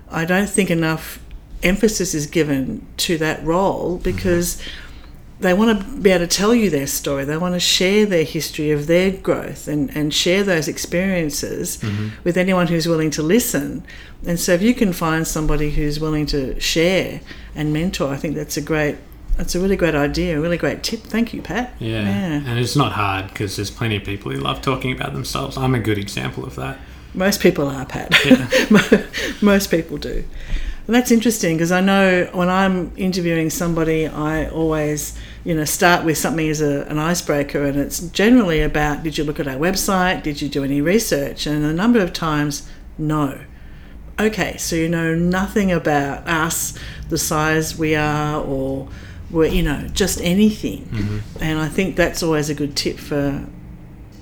I 0.09 0.25
don't 0.25 0.49
think 0.49 0.69
enough 0.69 1.19
emphasis 1.63 2.13
is 2.13 2.27
given 2.27 2.85
to 2.97 3.17
that 3.17 3.43
role 3.43 3.97
because 3.97 4.61
they 5.39 5.53
want 5.53 5.79
to 5.79 6.01
be 6.01 6.11
able 6.11 6.25
to 6.25 6.37
tell 6.37 6.53
you 6.53 6.69
their 6.69 6.87
story. 6.87 7.25
They 7.25 7.37
want 7.37 7.53
to 7.55 7.59
share 7.59 8.05
their 8.05 8.23
history 8.23 8.71
of 8.71 8.87
their 8.87 9.11
growth 9.11 9.67
and, 9.67 9.95
and 9.95 10.13
share 10.13 10.43
those 10.43 10.67
experiences 10.67 11.77
mm-hmm. 11.77 12.09
with 12.23 12.37
anyone 12.37 12.67
who's 12.67 12.87
willing 12.87 13.11
to 13.11 13.23
listen. 13.23 13.85
And 14.25 14.39
so 14.39 14.53
if 14.53 14.61
you 14.61 14.73
can 14.73 14.93
find 14.93 15.27
somebody 15.27 15.71
who's 15.71 15.99
willing 15.99 16.25
to 16.27 16.59
share 16.59 17.21
and 17.55 17.73
mentor, 17.73 18.09
I 18.09 18.17
think 18.17 18.35
that's 18.35 18.57
a 18.57 18.61
great 18.61 18.97
that's 19.37 19.55
a 19.55 19.59
really 19.59 19.75
great 19.75 19.95
idea, 19.95 20.37
a 20.37 20.41
really 20.41 20.57
great 20.57 20.83
tip. 20.83 21.01
Thank 21.01 21.33
you, 21.33 21.41
Pat. 21.41 21.73
Yeah. 21.79 22.01
And 22.01 22.59
it's 22.59 22.75
not 22.75 22.91
hard 22.91 23.27
because 23.29 23.55
there's 23.55 23.71
plenty 23.71 23.97
of 23.97 24.03
people 24.03 24.31
who 24.31 24.39
love 24.39 24.61
talking 24.61 24.91
about 24.91 25.13
themselves. 25.13 25.57
I'm 25.57 25.73
a 25.73 25.79
good 25.79 25.97
example 25.97 26.45
of 26.45 26.55
that. 26.55 26.77
Most 27.13 27.41
people 27.41 27.67
are, 27.67 27.85
Pat. 27.85 28.13
Most 29.41 29.69
people 29.69 29.97
do. 29.97 30.23
And 30.85 30.95
that's 30.95 31.11
interesting 31.11 31.55
because 31.55 31.71
I 31.71 31.79
know 31.79 32.29
when 32.33 32.49
I'm 32.49 32.91
interviewing 32.97 33.49
somebody, 33.49 34.05
I 34.07 34.49
always, 34.49 35.17
you 35.45 35.55
know, 35.55 35.63
start 35.63 36.03
with 36.03 36.17
something 36.17 36.49
as 36.49 36.61
a, 36.61 36.83
an 36.83 36.99
icebreaker, 36.99 37.63
and 37.63 37.77
it's 37.79 37.99
generally 37.99 38.61
about 38.61 39.03
did 39.03 39.17
you 39.17 39.23
look 39.23 39.39
at 39.39 39.47
our 39.47 39.55
website? 39.55 40.23
Did 40.23 40.41
you 40.41 40.49
do 40.49 40.63
any 40.63 40.81
research? 40.81 41.47
And 41.47 41.63
a 41.63 41.71
number 41.71 41.99
of 41.99 42.11
times, 42.11 42.69
no. 42.97 43.39
Okay, 44.19 44.57
so 44.57 44.75
you 44.75 44.89
know 44.89 45.15
nothing 45.15 45.71
about 45.71 46.27
us, 46.27 46.77
the 47.09 47.17
size 47.17 47.77
we 47.77 47.95
are, 47.95 48.41
or 48.43 48.89
we're, 49.33 49.47
you 49.47 49.63
know, 49.63 49.89
just 49.93 50.21
anything. 50.21 50.85
Mm-hmm. 50.85 51.43
And 51.43 51.59
I 51.59 51.67
think 51.67 51.95
that's 51.97 52.23
always 52.23 52.49
a 52.49 52.53
good 52.53 52.77
tip 52.77 52.97
for 52.97 53.45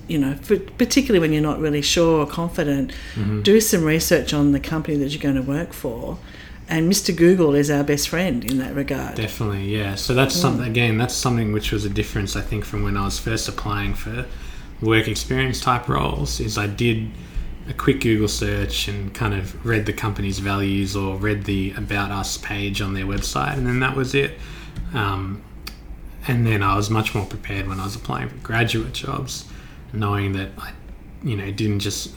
you 0.08 0.18
know, 0.18 0.36
for, 0.42 0.60
particularly 0.60 1.20
when 1.20 1.32
you're 1.32 1.42
not 1.42 1.58
really 1.60 1.82
sure 1.82 2.20
or 2.20 2.26
confident, 2.26 2.92
mm-hmm. 3.16 3.44
do 3.44 3.62
some 3.62 3.86
research 3.86 4.34
on 4.34 4.52
the 4.52 4.60
company 4.60 4.98
that 4.98 5.10
you're 5.14 5.22
going 5.22 5.36
to 5.36 5.42
work 5.42 5.72
for. 5.72 6.18
And 6.68 6.92
Mr. 6.92 7.16
Google 7.16 7.56
is 7.56 7.72
our 7.72 7.84
best 7.84 8.10
friend 8.10 8.44
in 8.44 8.58
that 8.58 8.76
regard. 8.76 9.16
Definitely, 9.16 9.66
yeah. 9.66 9.96
So 9.96 10.14
that's 10.14 10.36
something 10.36 10.66
mm. 10.66 10.70
again. 10.70 10.98
That's 10.98 11.14
something 11.14 11.52
which 11.52 11.72
was 11.72 11.86
a 11.86 11.90
difference, 11.90 12.36
I 12.36 12.42
think, 12.42 12.66
from 12.66 12.84
when 12.84 12.96
I 12.96 13.06
was 13.06 13.20
first 13.20 13.50
applying 13.50 13.94
for 13.94 14.26
work 14.82 15.08
experience 15.08 15.60
type 15.60 15.90
roles. 15.90 16.40
Is 16.40 16.58
I 16.58 16.68
did 16.68 17.10
a 17.68 17.74
quick 17.74 18.00
Google 18.00 18.30
search 18.30 18.88
and 18.88 19.14
kind 19.14 19.34
of 19.34 19.66
read 19.66 19.86
the 19.86 19.94
company's 19.94 20.40
values 20.40 20.96
or 20.96 21.18
read 21.18 21.44
the 21.44 21.74
about 21.76 22.12
us 22.12 22.38
page 22.38 22.82
on 22.82 22.94
their 22.94 23.06
website, 23.06 23.58
and 23.58 23.68
then 23.68 23.82
that 23.82 23.96
was 23.96 24.16
it. 24.16 24.40
Um, 24.94 25.44
and 26.28 26.46
then 26.46 26.62
I 26.62 26.76
was 26.76 26.90
much 26.90 27.16
more 27.16 27.26
prepared 27.26 27.68
when 27.68 27.80
I 27.80 27.86
was 27.86 27.96
applying 27.96 28.30
for 28.30 28.38
graduate 28.38 28.94
jobs, 28.94 29.46
knowing 29.92 30.34
that 30.34 30.52
I, 30.58 30.74
you 31.24 31.36
know, 31.36 31.52
didn't 31.52 31.80
just 31.80 32.14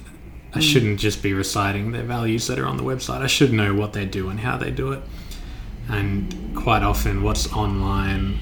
I 0.56 0.60
shouldn't 0.60 1.00
just 1.00 1.20
be 1.20 1.32
reciting 1.32 1.90
their 1.90 2.04
values 2.04 2.46
that 2.46 2.60
are 2.60 2.66
on 2.66 2.76
the 2.76 2.84
website. 2.84 3.22
I 3.22 3.26
should 3.26 3.52
know 3.52 3.74
what 3.74 3.92
they 3.92 4.04
do 4.04 4.28
and 4.28 4.38
how 4.38 4.56
they 4.56 4.70
do 4.70 4.92
it. 4.92 5.02
And 5.88 6.54
quite 6.56 6.82
often, 6.82 7.24
what's 7.24 7.52
online 7.52 8.38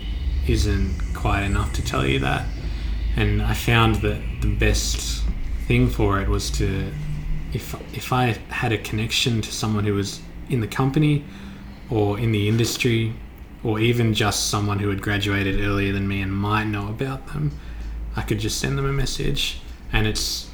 isn't 0.46 1.14
quite 1.14 1.42
enough 1.42 1.72
to 1.74 1.84
tell 1.84 2.06
you 2.06 2.18
that. 2.18 2.46
And 3.16 3.40
I 3.40 3.54
found 3.54 3.96
that 3.96 4.20
the 4.42 4.54
best 4.54 5.24
thing 5.66 5.88
for 5.88 6.20
it 6.20 6.28
was 6.28 6.50
to, 6.52 6.92
if 7.54 7.74
if 7.96 8.12
I 8.12 8.38
had 8.48 8.72
a 8.72 8.78
connection 8.78 9.40
to 9.40 9.52
someone 9.52 9.84
who 9.84 9.94
was 9.94 10.20
in 10.50 10.60
the 10.60 10.66
company, 10.66 11.24
or 11.90 12.18
in 12.18 12.32
the 12.32 12.46
industry, 12.48 13.14
or 13.64 13.78
even 13.78 14.14
just 14.14 14.48
someone 14.48 14.78
who 14.78 14.88
had 14.88 15.00
graduated 15.00 15.60
earlier 15.60 15.92
than 15.92 16.08
me 16.08 16.20
and 16.20 16.34
might 16.34 16.64
know 16.64 16.88
about 16.88 17.28
them, 17.28 17.52
I 18.16 18.22
could 18.22 18.38
just 18.38 18.58
send 18.58 18.76
them 18.76 18.86
a 18.86 18.92
message. 18.92 19.60
And 19.92 20.06
it's 20.06 20.48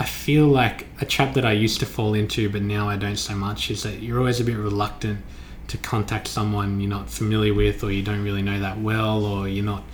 I 0.00 0.04
feel 0.04 0.46
like 0.46 0.86
a 1.02 1.04
trap 1.04 1.34
that 1.34 1.44
I 1.44 1.52
used 1.52 1.78
to 1.80 1.86
fall 1.86 2.14
into, 2.14 2.48
but 2.48 2.62
now 2.62 2.88
I 2.88 2.96
don't 2.96 3.18
so 3.18 3.34
much, 3.34 3.70
is 3.70 3.82
that 3.82 4.00
you're 4.00 4.18
always 4.18 4.40
a 4.40 4.44
bit 4.44 4.56
reluctant 4.56 5.20
to 5.68 5.76
contact 5.76 6.26
someone 6.26 6.80
you're 6.80 6.88
not 6.88 7.10
familiar 7.10 7.52
with, 7.52 7.84
or 7.84 7.92
you 7.92 8.02
don't 8.02 8.24
really 8.24 8.40
know 8.40 8.58
that 8.60 8.80
well, 8.80 9.26
or 9.26 9.46
you're 9.46 9.64
not, 9.64 9.84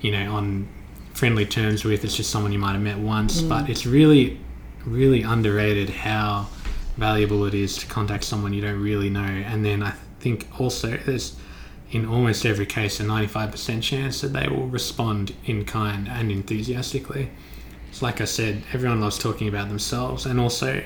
you 0.00 0.12
know, 0.12 0.34
on 0.34 0.66
friendly 1.12 1.44
terms 1.44 1.84
with. 1.84 2.02
It's 2.04 2.16
just 2.16 2.30
someone 2.30 2.52
you 2.52 2.58
might 2.58 2.72
have 2.72 2.80
met 2.80 2.96
once. 2.98 3.42
Mm. 3.42 3.50
But 3.50 3.68
it's 3.68 3.84
really, 3.84 4.40
really 4.86 5.22
underrated 5.22 5.90
how 5.90 6.48
valuable 6.96 7.44
it 7.44 7.52
is 7.52 7.76
to 7.78 7.86
contact 7.86 8.24
someone 8.24 8.54
you 8.54 8.62
don't 8.62 8.82
really 8.82 9.10
know. 9.10 9.20
And 9.20 9.62
then 9.62 9.82
I 9.82 9.92
think 10.20 10.48
also 10.58 10.96
there's, 10.96 11.36
in 11.90 12.06
almost 12.06 12.46
every 12.46 12.66
case, 12.66 13.00
a 13.00 13.04
95% 13.04 13.82
chance 13.82 14.20
that 14.20 14.32
they 14.32 14.46
will 14.48 14.68
respond 14.68 15.34
in 15.44 15.64
kind 15.64 16.08
and 16.08 16.30
enthusiastically. 16.30 17.30
It's 17.88 18.00
like 18.00 18.20
I 18.20 18.24
said, 18.24 18.62
everyone 18.72 19.00
loves 19.00 19.18
talking 19.18 19.48
about 19.48 19.68
themselves, 19.68 20.24
and 20.24 20.38
also 20.38 20.82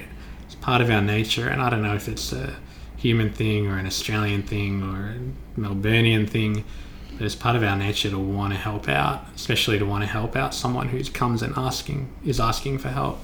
it's 0.46 0.54
part 0.56 0.80
of 0.80 0.90
our 0.90 1.02
nature. 1.02 1.48
And 1.48 1.60
I 1.60 1.68
don't 1.68 1.82
know 1.82 1.94
if 1.94 2.08
it's 2.08 2.32
a 2.32 2.56
human 2.96 3.30
thing 3.30 3.66
or 3.66 3.76
an 3.76 3.86
Australian 3.86 4.42
thing 4.42 4.82
or 4.82 5.14
a 5.14 5.60
Melburnian 5.60 6.28
thing, 6.28 6.64
But 7.18 7.26
it's 7.26 7.34
part 7.34 7.54
of 7.54 7.62
our 7.62 7.76
nature 7.76 8.08
to 8.08 8.18
want 8.18 8.54
to 8.54 8.58
help 8.58 8.88
out, 8.88 9.26
especially 9.36 9.78
to 9.78 9.84
want 9.84 10.04
to 10.04 10.08
help 10.08 10.36
out 10.36 10.54
someone 10.54 10.88
who 10.88 11.04
comes 11.04 11.42
and 11.42 11.52
asking 11.56 12.08
is 12.24 12.40
asking 12.40 12.78
for 12.78 12.88
help. 12.88 13.18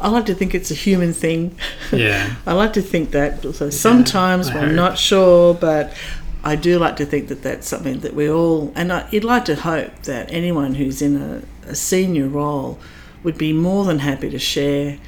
I 0.00 0.08
like 0.08 0.26
to 0.26 0.34
think 0.34 0.52
it's 0.52 0.72
a 0.72 0.74
human 0.74 1.12
thing. 1.12 1.56
Yeah. 1.92 2.34
I 2.46 2.54
like 2.54 2.72
to 2.72 2.82
think 2.82 3.12
that. 3.12 3.42
So 3.54 3.70
sometimes 3.70 4.48
I 4.48 4.56
we're 4.56 4.72
not 4.72 4.98
sure, 4.98 5.54
but 5.54 5.94
I 6.44 6.56
do 6.56 6.78
like 6.78 6.96
to 6.96 7.06
think 7.06 7.28
that 7.28 7.42
that's 7.42 7.68
something 7.68 8.00
that 8.00 8.14
we 8.14 8.28
all, 8.28 8.72
and 8.74 8.92
I, 8.92 9.08
you'd 9.10 9.24
like 9.24 9.44
to 9.46 9.54
hope 9.54 10.02
that 10.02 10.32
anyone 10.32 10.74
who's 10.74 11.00
in 11.00 11.16
a, 11.20 11.42
a 11.70 11.74
senior 11.74 12.26
role 12.26 12.78
would 13.22 13.38
be 13.38 13.52
more 13.52 13.84
than 13.84 14.00
happy 14.00 14.28
to 14.30 14.38
share 14.38 14.98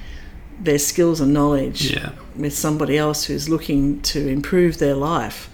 their 0.60 0.78
skills 0.78 1.20
and 1.20 1.32
knowledge 1.34 1.90
Yeah. 1.92 2.10
with 2.36 2.56
somebody 2.56 2.96
else 2.96 3.24
who's 3.24 3.48
looking 3.48 4.00
to 4.02 4.28
improve 4.28 4.78
their 4.78 4.94
life. 4.94 5.50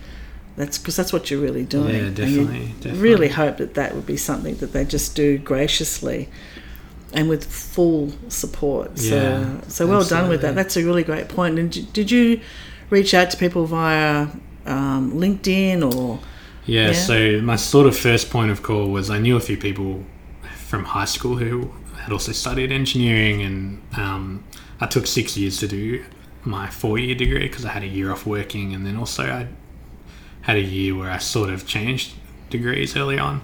That's 0.56 0.76
because 0.76 0.96
that's 0.96 1.12
what 1.12 1.30
you're 1.30 1.40
really 1.40 1.64
doing. 1.64 1.94
Yeah, 1.94 2.10
definitely, 2.10 2.66
definitely. 2.80 3.00
Really 3.00 3.28
hope 3.28 3.56
that 3.56 3.72
that 3.74 3.94
would 3.94 4.04
be 4.04 4.18
something 4.18 4.56
that 4.56 4.74
they 4.74 4.84
just 4.84 5.16
do 5.16 5.38
graciously 5.38 6.28
and 7.14 7.30
with 7.30 7.44
full 7.50 8.12
support. 8.28 8.98
So, 8.98 9.14
Yeah, 9.14 9.60
so 9.68 9.86
well 9.86 10.04
done 10.04 10.28
with 10.28 10.42
that. 10.42 10.54
That's 10.54 10.76
a 10.76 10.84
really 10.84 11.02
great 11.04 11.28
point. 11.30 11.58
And 11.58 11.92
did 11.94 12.10
you 12.10 12.40
reach 12.90 13.14
out 13.14 13.30
to 13.30 13.38
people 13.38 13.64
via 13.64 14.28
um, 14.66 15.12
LinkedIn 15.14 15.82
or? 15.94 16.20
Yeah, 16.66 16.88
Yeah. 16.88 16.92
so 16.92 17.40
my 17.42 17.56
sort 17.56 17.86
of 17.86 17.96
first 17.96 18.30
point 18.30 18.50
of 18.50 18.62
call 18.62 18.88
was 18.90 19.10
I 19.10 19.18
knew 19.18 19.36
a 19.36 19.40
few 19.40 19.56
people 19.56 20.04
from 20.66 20.84
high 20.84 21.04
school 21.06 21.36
who 21.36 21.70
had 22.02 22.12
also 22.12 22.32
studied 22.32 22.70
engineering, 22.72 23.42
and 23.42 23.82
um, 23.96 24.44
I 24.80 24.86
took 24.86 25.06
six 25.06 25.36
years 25.36 25.58
to 25.58 25.68
do 25.68 26.04
my 26.44 26.68
four 26.68 26.98
year 26.98 27.14
degree 27.14 27.48
because 27.48 27.64
I 27.64 27.70
had 27.70 27.82
a 27.82 27.86
year 27.88 28.12
off 28.12 28.24
working, 28.26 28.74
and 28.74 28.86
then 28.86 28.96
also 28.96 29.24
I 29.24 29.48
had 30.42 30.56
a 30.56 30.60
year 30.62 30.94
where 30.94 31.10
I 31.10 31.18
sort 31.18 31.50
of 31.50 31.66
changed 31.66 32.14
degrees 32.50 32.96
early 32.96 33.18
on. 33.18 33.42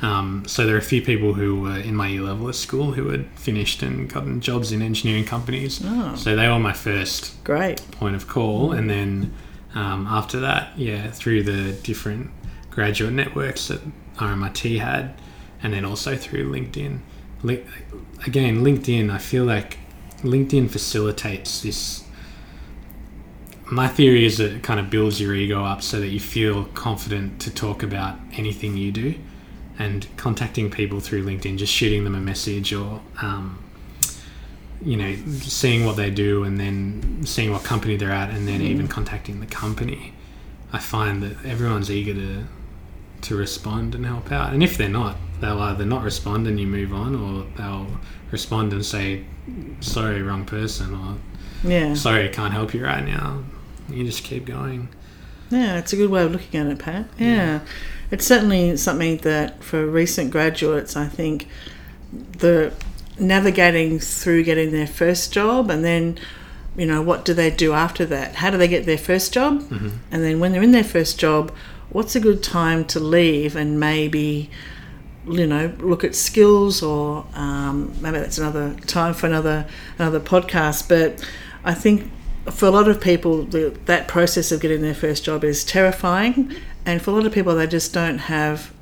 Um, 0.00 0.44
so 0.46 0.64
there 0.64 0.76
are 0.76 0.78
a 0.78 0.82
few 0.82 1.02
people 1.02 1.34
who 1.34 1.60
were 1.62 1.76
in 1.78 1.94
my 1.96 2.06
year 2.08 2.22
level 2.22 2.48
at 2.48 2.54
school 2.54 2.92
who 2.92 3.08
had 3.08 3.26
finished 3.34 3.82
and 3.82 4.08
gotten 4.08 4.40
jobs 4.40 4.70
in 4.70 4.80
engineering 4.80 5.24
companies. 5.24 5.80
Oh. 5.84 6.14
So 6.14 6.36
they 6.36 6.48
were 6.48 6.60
my 6.60 6.72
first 6.72 7.42
Great. 7.44 7.82
point 7.90 8.14
of 8.14 8.28
call, 8.28 8.70
and 8.72 8.88
then 8.88 9.34
um, 9.74 10.06
after 10.06 10.40
that, 10.40 10.76
yeah, 10.78 11.10
through 11.10 11.42
the 11.42 11.72
different 11.82 12.30
graduate 12.70 13.12
networks 13.12 13.68
that 13.68 13.80
RMIT 14.16 14.78
had, 14.80 15.14
and 15.62 15.72
then 15.72 15.84
also 15.84 16.16
through 16.16 16.50
LinkedIn. 16.50 17.00
Li- 17.42 17.64
again, 18.26 18.62
LinkedIn, 18.62 19.10
I 19.10 19.18
feel 19.18 19.44
like 19.44 19.78
LinkedIn 20.22 20.70
facilitates 20.70 21.62
this. 21.62 22.04
My 23.70 23.86
theory 23.86 24.24
is 24.24 24.38
that 24.38 24.52
it 24.52 24.62
kind 24.62 24.80
of 24.80 24.90
builds 24.90 25.20
your 25.20 25.34
ego 25.34 25.64
up 25.64 25.82
so 25.82 26.00
that 26.00 26.08
you 26.08 26.20
feel 26.20 26.64
confident 26.66 27.40
to 27.42 27.50
talk 27.50 27.82
about 27.82 28.18
anything 28.32 28.76
you 28.76 28.90
do. 28.90 29.14
And 29.78 30.08
contacting 30.16 30.70
people 30.72 30.98
through 30.98 31.24
LinkedIn, 31.24 31.58
just 31.58 31.72
shooting 31.72 32.02
them 32.02 32.16
a 32.16 32.20
message 32.20 32.72
or 32.72 33.00
um, 33.22 33.62
you 34.82 34.96
know, 34.96 35.14
seeing 35.40 35.84
what 35.84 35.96
they 35.96 36.10
do 36.10 36.44
and 36.44 36.58
then 36.58 37.22
seeing 37.24 37.50
what 37.50 37.64
company 37.64 37.96
they're 37.96 38.12
at 38.12 38.30
and 38.30 38.46
then 38.46 38.60
mm-hmm. 38.60 38.72
even 38.72 38.88
contacting 38.88 39.40
the 39.40 39.46
company, 39.46 40.12
I 40.72 40.78
find 40.78 41.22
that 41.22 41.44
everyone's 41.44 41.90
eager 41.90 42.14
to 42.14 42.44
to 43.20 43.34
respond 43.36 43.96
and 43.96 44.06
help 44.06 44.30
out. 44.30 44.52
And 44.52 44.62
if 44.62 44.76
they're 44.76 44.88
not, 44.88 45.16
they'll 45.40 45.60
either 45.60 45.84
not 45.84 46.04
respond 46.04 46.46
and 46.46 46.60
you 46.60 46.68
move 46.68 46.92
on, 46.94 47.16
or 47.16 47.46
they'll 47.56 47.98
respond 48.30 48.72
and 48.72 48.84
say, 48.84 49.24
"Sorry, 49.80 50.22
wrong 50.22 50.44
person," 50.44 50.94
or 50.94 51.16
Yeah. 51.68 51.94
"Sorry, 51.94 52.26
I 52.26 52.28
can't 52.28 52.52
help 52.52 52.74
you 52.74 52.84
right 52.84 53.04
now." 53.04 53.42
You 53.88 54.04
just 54.04 54.22
keep 54.22 54.46
going. 54.46 54.88
Yeah, 55.50 55.78
it's 55.78 55.92
a 55.92 55.96
good 55.96 56.10
way 56.10 56.24
of 56.24 56.32
looking 56.32 56.60
at 56.60 56.66
it, 56.66 56.78
Pat. 56.78 57.06
Yeah. 57.18 57.60
It's 58.10 58.26
certainly 58.26 58.76
something 58.76 59.18
that 59.18 59.62
for 59.62 59.86
recent 59.86 60.30
graduates, 60.30 60.96
I 60.96 61.06
think 61.06 61.48
the 62.12 62.72
navigating 63.20 63.98
through 63.98 64.44
getting 64.44 64.72
their 64.72 64.86
first 64.86 65.32
job 65.32 65.70
and 65.70 65.84
then, 65.84 66.18
you 66.76 66.86
know, 66.86 67.02
what 67.02 67.24
do 67.24 67.34
they 67.34 67.50
do 67.50 67.72
after 67.72 68.06
that? 68.06 68.36
How 68.36 68.50
do 68.50 68.58
they 68.58 68.68
get 68.68 68.86
their 68.86 68.98
first 68.98 69.32
job? 69.32 69.62
Mm-hmm. 69.62 69.88
And 70.10 70.24
then 70.24 70.40
when 70.40 70.52
they're 70.52 70.62
in 70.62 70.72
their 70.72 70.84
first 70.84 71.18
job, 71.18 71.52
what's 71.90 72.14
a 72.14 72.20
good 72.20 72.42
time 72.42 72.84
to 72.86 73.00
leave 73.00 73.56
and 73.56 73.80
maybe, 73.80 74.50
you 75.26 75.46
know, 75.46 75.72
look 75.78 76.04
at 76.04 76.14
skills 76.14 76.82
or 76.82 77.26
um, 77.34 77.94
maybe 78.00 78.18
that's 78.18 78.38
another 78.38 78.74
time 78.86 79.14
for 79.14 79.26
another 79.26 79.66
another 79.98 80.20
podcast. 80.20 80.88
But 80.88 81.24
I 81.64 81.74
think 81.74 82.10
for 82.50 82.66
a 82.66 82.70
lot 82.70 82.88
of 82.88 83.00
people, 83.00 83.44
the, 83.44 83.76
that 83.86 84.08
process 84.08 84.52
of 84.52 84.60
getting 84.60 84.80
their 84.80 84.94
first 84.94 85.24
job 85.24 85.44
is 85.44 85.64
terrifying, 85.64 86.54
and 86.86 87.02
for 87.02 87.10
a 87.10 87.14
lot 87.14 87.26
of 87.26 87.32
people, 87.32 87.54
they 87.54 87.66
just 87.66 87.92
don't 87.92 88.18
have 88.18 88.72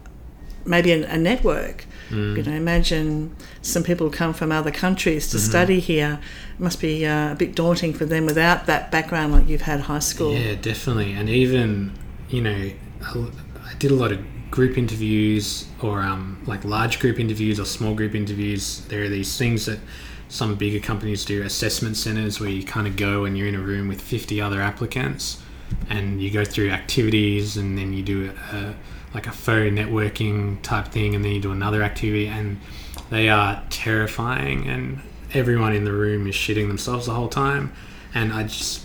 maybe 0.64 0.92
a, 0.92 1.08
a 1.08 1.16
network. 1.16 1.86
You 2.10 2.42
know, 2.42 2.52
imagine 2.52 3.34
some 3.62 3.82
people 3.82 4.10
come 4.10 4.32
from 4.32 4.52
other 4.52 4.70
countries 4.70 5.30
to 5.30 5.38
study 5.38 5.80
here. 5.80 6.20
It 6.54 6.60
must 6.60 6.80
be 6.80 7.04
uh, 7.04 7.32
a 7.32 7.34
bit 7.34 7.54
daunting 7.54 7.92
for 7.92 8.04
them 8.04 8.26
without 8.26 8.66
that 8.66 8.90
background, 8.90 9.32
like 9.32 9.48
you've 9.48 9.62
had 9.62 9.80
high 9.80 9.98
school. 9.98 10.32
Yeah, 10.32 10.54
definitely. 10.54 11.12
And 11.12 11.28
even, 11.28 11.92
you 12.28 12.42
know, 12.42 12.70
I 13.02 13.26
I 13.64 13.74
did 13.78 13.90
a 13.90 13.94
lot 13.94 14.12
of 14.12 14.24
group 14.50 14.78
interviews 14.78 15.66
or 15.82 16.00
um, 16.00 16.40
like 16.46 16.64
large 16.64 17.00
group 17.00 17.18
interviews 17.18 17.58
or 17.58 17.64
small 17.64 17.94
group 17.94 18.14
interviews. 18.14 18.80
There 18.86 19.02
are 19.02 19.08
these 19.08 19.36
things 19.36 19.66
that 19.66 19.80
some 20.28 20.54
bigger 20.54 20.80
companies 20.80 21.24
do, 21.24 21.42
assessment 21.42 21.96
centers, 21.96 22.40
where 22.40 22.48
you 22.48 22.64
kind 22.64 22.86
of 22.86 22.96
go 22.96 23.24
and 23.24 23.36
you're 23.36 23.48
in 23.48 23.54
a 23.54 23.60
room 23.60 23.88
with 23.88 24.00
50 24.00 24.40
other 24.40 24.60
applicants 24.60 25.42
and 25.88 26.22
you 26.22 26.30
go 26.30 26.44
through 26.44 26.70
activities 26.70 27.56
and 27.56 27.76
then 27.76 27.92
you 27.92 28.02
do 28.02 28.32
a, 28.52 28.74
like 29.16 29.26
a 29.26 29.32
phone 29.32 29.76
networking 29.76 30.60
type 30.60 30.88
thing 30.88 31.14
and 31.14 31.24
then 31.24 31.32
you 31.32 31.40
do 31.40 31.50
another 31.50 31.82
activity 31.82 32.26
and 32.26 32.60
they 33.08 33.30
are 33.30 33.62
terrifying 33.70 34.68
and 34.68 35.00
everyone 35.32 35.72
in 35.72 35.84
the 35.84 35.92
room 35.92 36.26
is 36.26 36.34
shitting 36.34 36.68
themselves 36.68 37.06
the 37.06 37.14
whole 37.14 37.30
time. 37.30 37.72
And 38.14 38.30
I 38.30 38.42
just 38.42 38.84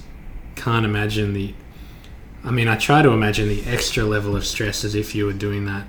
can't 0.55 0.85
imagine 0.85 1.33
the 1.33 1.53
I 2.45 2.51
mean 2.51 2.69
I 2.69 2.77
try 2.77 3.01
to 3.01 3.09
imagine 3.09 3.49
the 3.49 3.61
extra 3.65 4.05
level 4.05 4.37
of 4.37 4.45
stress 4.45 4.85
as 4.85 4.95
if 4.95 5.13
you 5.13 5.25
were 5.25 5.33
doing 5.33 5.65
that 5.65 5.85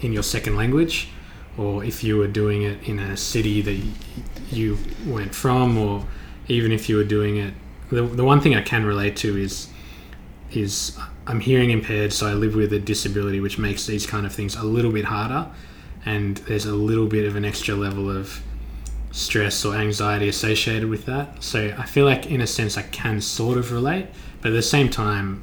in 0.00 0.12
your 0.12 0.22
second 0.22 0.56
language 0.56 1.08
or 1.56 1.82
if 1.82 2.04
you 2.04 2.18
were 2.18 2.28
doing 2.28 2.62
it 2.62 2.86
in 2.86 2.98
a 2.98 3.16
city 3.16 3.62
that 3.62 3.80
you 4.54 4.76
went 5.06 5.34
from 5.34 5.78
or 5.78 6.04
even 6.48 6.70
if 6.70 6.88
you 6.88 6.96
were 6.96 7.04
doing 7.04 7.38
it 7.38 7.54
the, 7.90 8.02
the 8.02 8.24
one 8.24 8.40
thing 8.40 8.54
I 8.54 8.62
can 8.62 8.84
relate 8.84 9.16
to 9.16 9.36
is 9.36 9.68
is 10.52 10.98
I'm 11.26 11.40
hearing 11.40 11.70
impaired 11.70 12.12
so 12.12 12.26
I 12.26 12.32
live 12.32 12.54
with 12.54 12.72
a 12.72 12.78
disability 12.78 13.40
which 13.40 13.58
makes 13.58 13.86
these 13.86 14.06
kind 14.06 14.26
of 14.26 14.32
things 14.34 14.56
a 14.56 14.64
little 14.64 14.92
bit 14.92 15.04
harder 15.04 15.50
and 16.04 16.38
there's 16.38 16.66
a 16.66 16.74
little 16.74 17.06
bit 17.06 17.26
of 17.26 17.36
an 17.36 17.44
extra 17.44 17.74
level 17.74 18.10
of 18.10 18.42
stress 19.12 19.64
or 19.64 19.74
anxiety 19.74 20.28
associated 20.28 20.88
with 20.88 21.06
that. 21.06 21.42
So 21.42 21.74
I 21.76 21.84
feel 21.84 22.04
like, 22.04 22.26
in 22.26 22.40
a 22.40 22.46
sense, 22.46 22.78
I 22.78 22.82
can 22.82 23.20
sort 23.20 23.58
of 23.58 23.72
relate, 23.72 24.06
but 24.40 24.48
at 24.48 24.54
the 24.54 24.62
same 24.62 24.88
time, 24.88 25.42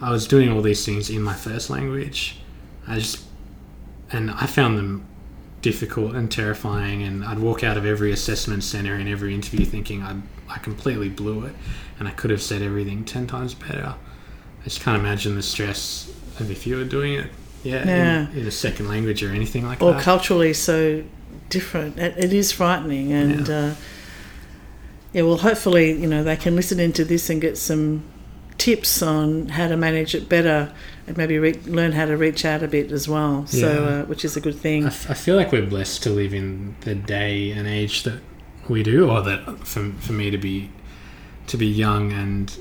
I 0.00 0.10
was 0.10 0.26
doing 0.28 0.50
all 0.50 0.62
these 0.62 0.84
things 0.86 1.10
in 1.10 1.22
my 1.22 1.34
first 1.34 1.68
language. 1.70 2.38
I 2.86 2.96
just, 2.98 3.24
and 4.12 4.30
I 4.30 4.46
found 4.46 4.78
them 4.78 5.06
difficult 5.60 6.14
and 6.14 6.30
terrifying. 6.30 7.02
And 7.02 7.24
I'd 7.24 7.40
walk 7.40 7.64
out 7.64 7.76
of 7.76 7.84
every 7.84 8.12
assessment 8.12 8.62
center 8.62 8.94
and 8.94 9.08
every 9.08 9.34
interview 9.34 9.64
thinking 9.64 10.02
I, 10.02 10.16
I 10.48 10.58
completely 10.58 11.08
blew 11.08 11.44
it 11.44 11.54
and 11.98 12.06
I 12.06 12.12
could 12.12 12.30
have 12.30 12.40
said 12.40 12.62
everything 12.62 13.04
10 13.04 13.26
times 13.26 13.54
better. 13.54 13.96
I 14.68 14.70
just 14.70 14.82
can't 14.82 15.00
imagine 15.00 15.34
the 15.34 15.42
stress 15.42 16.12
of 16.38 16.50
if 16.50 16.66
you 16.66 16.76
were 16.76 16.84
doing 16.84 17.14
it. 17.14 17.30
Yeah, 17.62 17.86
Yeah. 17.86 18.30
In, 18.32 18.40
in 18.40 18.46
a 18.46 18.50
second 18.50 18.86
language 18.86 19.22
or 19.22 19.30
anything 19.32 19.64
like 19.64 19.80
or 19.80 19.92
that. 19.92 20.00
Or 20.00 20.02
culturally 20.02 20.52
so 20.52 21.04
different. 21.48 21.98
It, 21.98 22.18
it 22.18 22.32
is 22.34 22.52
frightening, 22.52 23.10
and 23.10 23.48
Yeah. 23.48 23.54
uh, 23.56 23.74
yeah, 25.14 25.22
well, 25.22 25.38
hopefully, 25.38 25.92
you 25.98 26.06
know, 26.06 26.22
they 26.22 26.36
can 26.36 26.54
listen 26.54 26.78
into 26.78 27.02
this 27.02 27.30
and 27.30 27.40
get 27.40 27.56
some 27.56 28.02
tips 28.58 29.00
on 29.00 29.48
how 29.48 29.68
to 29.68 29.76
manage 29.78 30.14
it 30.14 30.28
better, 30.28 30.70
and 31.06 31.16
maybe 31.16 31.38
re- 31.38 31.58
learn 31.64 31.92
how 31.92 32.04
to 32.04 32.18
reach 32.18 32.44
out 32.44 32.62
a 32.62 32.68
bit 32.68 32.92
as 32.92 33.08
well. 33.08 33.46
So, 33.46 33.84
uh, 33.86 34.02
which 34.04 34.22
is 34.22 34.36
a 34.36 34.40
good 34.42 34.56
thing. 34.56 34.84
I, 34.84 34.88
f- 34.88 35.10
I 35.10 35.14
feel 35.14 35.36
like 35.36 35.50
we're 35.50 35.64
blessed 35.64 36.02
to 36.02 36.10
live 36.10 36.34
in 36.34 36.76
the 36.82 36.94
day 36.94 37.52
and 37.52 37.66
age 37.66 38.02
that 38.02 38.20
we 38.68 38.82
do, 38.82 39.08
or 39.08 39.22
that 39.22 39.66
for, 39.66 39.90
for 39.92 40.12
me 40.12 40.30
to 40.30 40.36
be 40.36 40.70
to 41.46 41.56
be 41.56 41.66
young 41.66 42.12
and 42.12 42.54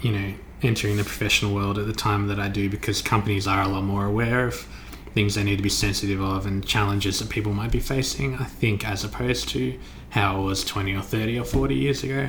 you 0.00 0.10
know 0.12 0.32
entering 0.62 0.96
the 0.96 1.04
professional 1.04 1.54
world 1.54 1.78
at 1.78 1.86
the 1.86 1.92
time 1.92 2.26
that 2.28 2.38
I 2.38 2.48
do, 2.48 2.68
because 2.68 3.02
companies 3.02 3.46
are 3.46 3.62
a 3.62 3.68
lot 3.68 3.82
more 3.82 4.06
aware 4.06 4.46
of 4.46 4.66
things 5.14 5.34
they 5.34 5.42
need 5.42 5.56
to 5.56 5.62
be 5.62 5.68
sensitive 5.68 6.20
of 6.20 6.46
and 6.46 6.64
challenges 6.64 7.18
that 7.18 7.28
people 7.28 7.52
might 7.52 7.72
be 7.72 7.80
facing. 7.80 8.36
I 8.36 8.44
think 8.44 8.86
as 8.86 9.02
opposed 9.04 9.48
to 9.50 9.78
how 10.10 10.40
it 10.40 10.44
was 10.44 10.64
twenty 10.64 10.94
or 10.94 11.02
thirty 11.02 11.38
or 11.38 11.44
forty 11.44 11.74
years 11.74 12.02
ago. 12.02 12.28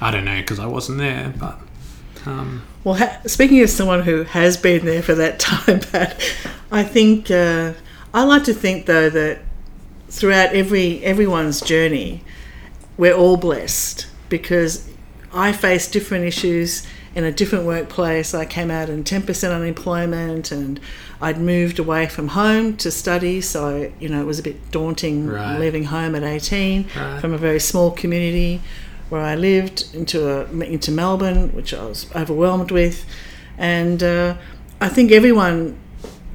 I 0.00 0.10
don't 0.10 0.24
know 0.24 0.38
because 0.40 0.58
I 0.58 0.66
wasn't 0.66 0.98
there, 0.98 1.34
but 1.38 1.58
um, 2.26 2.62
Well, 2.84 2.94
ha- 2.94 3.20
speaking 3.26 3.62
of 3.62 3.70
someone 3.70 4.02
who 4.02 4.24
has 4.24 4.56
been 4.56 4.84
there 4.84 5.02
for 5.02 5.14
that 5.14 5.38
time, 5.38 5.80
Pat, 5.80 6.22
I 6.70 6.82
think 6.82 7.30
uh, 7.30 7.74
I 8.12 8.24
like 8.24 8.44
to 8.44 8.54
think 8.54 8.86
though 8.86 9.10
that 9.10 9.40
throughout 10.08 10.54
every 10.54 11.02
everyone's 11.04 11.60
journey, 11.60 12.22
we're 12.96 13.14
all 13.14 13.36
blessed 13.36 14.06
because 14.28 14.88
I 15.32 15.52
face 15.52 15.90
different 15.90 16.24
issues 16.24 16.86
in 17.14 17.24
a 17.24 17.32
different 17.32 17.64
workplace. 17.64 18.34
I 18.34 18.44
came 18.44 18.70
out 18.70 18.88
in 18.88 19.02
10% 19.04 19.52
unemployment 19.54 20.52
and 20.52 20.78
I'd 21.20 21.40
moved 21.40 21.78
away 21.78 22.06
from 22.06 22.28
home 22.28 22.76
to 22.78 22.90
study. 22.90 23.40
So, 23.40 23.90
you 23.98 24.08
know, 24.08 24.20
it 24.20 24.26
was 24.26 24.38
a 24.38 24.42
bit 24.42 24.70
daunting 24.70 25.26
Right. 25.26 25.58
leaving 25.58 25.84
home 25.84 26.14
at 26.14 26.22
18 26.22 26.86
Right. 26.96 27.20
from 27.20 27.32
a 27.34 27.38
very 27.38 27.58
small 27.60 27.90
community 27.90 28.60
where 29.08 29.22
I 29.22 29.34
lived 29.34 29.86
into, 29.92 30.28
a, 30.30 30.44
into 30.62 30.92
Melbourne, 30.92 31.48
which 31.52 31.74
I 31.74 31.84
was 31.84 32.06
overwhelmed 32.14 32.70
with. 32.70 33.04
And 33.58 34.02
uh, 34.02 34.36
I 34.80 34.88
think 34.88 35.10
everyone 35.10 35.76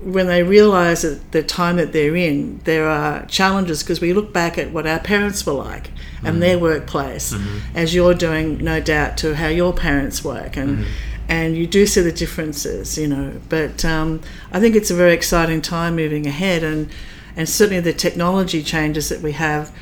when 0.06 0.28
they 0.28 0.44
realise 0.44 1.02
that 1.02 1.32
the 1.32 1.42
time 1.42 1.78
that 1.78 1.92
they're 1.92 2.16
in, 2.16 2.60
there 2.64 2.88
are 2.88 3.26
challenges 3.26 3.82
because 3.82 4.00
we 4.00 4.14
look 4.14 4.32
back 4.32 4.56
at 4.56 4.70
what 4.72 4.86
our 4.86 5.00
parents 5.00 5.44
were 5.48 5.54
like 5.54 5.90
and 6.18 6.34
mm-hmm. 6.34 6.40
their 6.42 6.60
workplace, 6.60 7.34
mm-hmm. 7.34 7.76
as 7.76 7.96
you're 7.96 8.14
doing, 8.14 8.64
no 8.64 8.80
doubt, 8.80 9.18
to 9.18 9.36
how 9.36 9.48
your 9.48 9.74
parents 9.74 10.24
work, 10.24 10.58
and 10.58 10.78
mm-hmm. 10.78 10.92
and 11.28 11.58
you 11.58 11.66
do 11.66 11.88
see 11.88 12.02
the 12.02 12.12
differences, 12.12 13.00
you 13.00 13.08
know. 13.08 13.42
But 13.50 13.84
um, 13.84 14.22
I 14.52 14.60
think 14.60 14.76
it's 14.76 14.92
a 14.92 14.96
very 14.96 15.14
exciting 15.14 15.60
time 15.60 15.96
moving 15.96 16.28
ahead, 16.28 16.64
and 16.64 16.92
and 17.36 17.50
certainly 17.50 17.82
the 17.82 17.94
technology 17.94 18.62
changes 18.62 19.10
that 19.10 19.22
we 19.22 19.32
have 19.32 19.76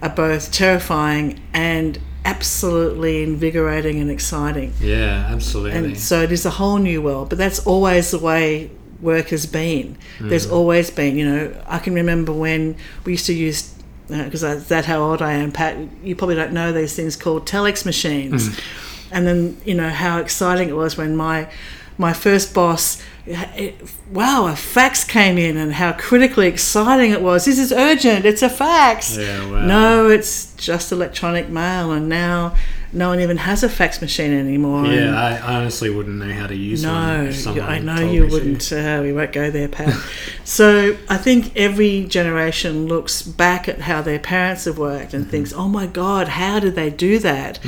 are 0.00 0.08
both 0.08 0.52
terrifying 0.52 1.40
and 1.52 1.98
absolutely 2.24 3.24
invigorating 3.24 3.98
and 4.00 4.08
exciting. 4.08 4.72
Yeah, 4.80 5.26
absolutely. 5.28 5.76
And 5.76 5.98
so 5.98 6.22
it 6.22 6.30
is 6.30 6.46
a 6.46 6.50
whole 6.50 6.78
new 6.78 7.02
world, 7.02 7.28
but 7.28 7.38
that's 7.38 7.66
always 7.66 8.12
the 8.12 8.20
way 8.20 8.70
work 9.04 9.28
has 9.28 9.46
been. 9.46 9.96
Mm. 10.18 10.30
There's 10.30 10.50
always 10.50 10.90
been, 10.90 11.16
you 11.16 11.28
know, 11.30 11.54
I 11.66 11.78
can 11.78 11.94
remember 11.94 12.32
when 12.32 12.76
we 13.04 13.12
used 13.12 13.26
to 13.26 13.34
use, 13.34 13.72
uh, 14.10 14.24
because 14.24 14.40
that's 14.66 14.86
how 14.86 15.00
old 15.00 15.22
I 15.22 15.34
am, 15.34 15.52
Pat, 15.52 15.76
you 16.02 16.16
probably 16.16 16.34
don't 16.34 16.52
know 16.52 16.72
these 16.72 16.96
things 16.96 17.14
called 17.14 17.46
telex 17.46 17.86
machines. 17.86 18.48
Mm. 18.48 18.64
And 19.12 19.26
then, 19.26 19.56
you 19.64 19.74
know, 19.74 19.90
how 19.90 20.18
exciting 20.18 20.68
it 20.70 20.74
was 20.74 20.96
when 20.96 21.14
my 21.14 21.48
my 21.96 22.12
first 22.12 22.52
boss, 22.52 23.00
it, 23.24 23.76
wow, 24.10 24.48
a 24.48 24.56
fax 24.56 25.04
came 25.04 25.38
in 25.38 25.56
and 25.56 25.72
how 25.74 25.92
critically 25.92 26.48
exciting 26.48 27.12
it 27.12 27.22
was. 27.22 27.44
This 27.44 27.58
is 27.58 27.72
urgent, 27.72 28.24
it's 28.24 28.42
a 28.42 28.48
fax. 28.48 29.16
Yeah, 29.16 29.48
wow. 29.48 29.64
No, 29.64 30.08
it's 30.08 30.52
just 30.56 30.90
electronic 30.90 31.48
mail, 31.48 31.92
and 31.92 32.08
now 32.08 32.56
no 32.94 33.08
one 33.08 33.20
even 33.20 33.36
has 33.36 33.62
a 33.62 33.68
fax 33.68 34.00
machine 34.00 34.32
anymore. 34.32 34.86
yeah, 34.86 35.14
I, 35.20 35.36
I 35.36 35.54
honestly 35.56 35.90
wouldn't 35.90 36.16
know 36.16 36.32
how 36.32 36.46
to 36.46 36.54
use 36.56 36.84
one. 36.86 37.30
no, 37.56 37.62
I 37.62 37.78
know 37.80 38.00
you 38.00 38.26
wouldn't. 38.26 38.72
Uh, 38.72 39.00
we 39.02 39.12
won't 39.12 39.32
go 39.32 39.50
there, 39.50 39.68
Pat. 39.68 39.94
so 40.44 40.96
I 41.08 41.16
think 41.16 41.56
every 41.56 42.04
generation 42.04 42.86
looks 42.86 43.22
back 43.22 43.68
at 43.68 43.80
how 43.82 44.00
their 44.02 44.18
parents 44.18 44.64
have 44.66 44.78
worked 44.78 44.94
Mm-hmm. 45.08 45.16
and 45.16 45.30
thinks, 45.30 45.52
"Oh 45.52 45.68
my 45.68 45.86
God, 45.86 46.28
how 46.28 46.60
did 46.60 46.74
they 46.74 46.90
do 46.90 47.18
that?" 47.18 47.58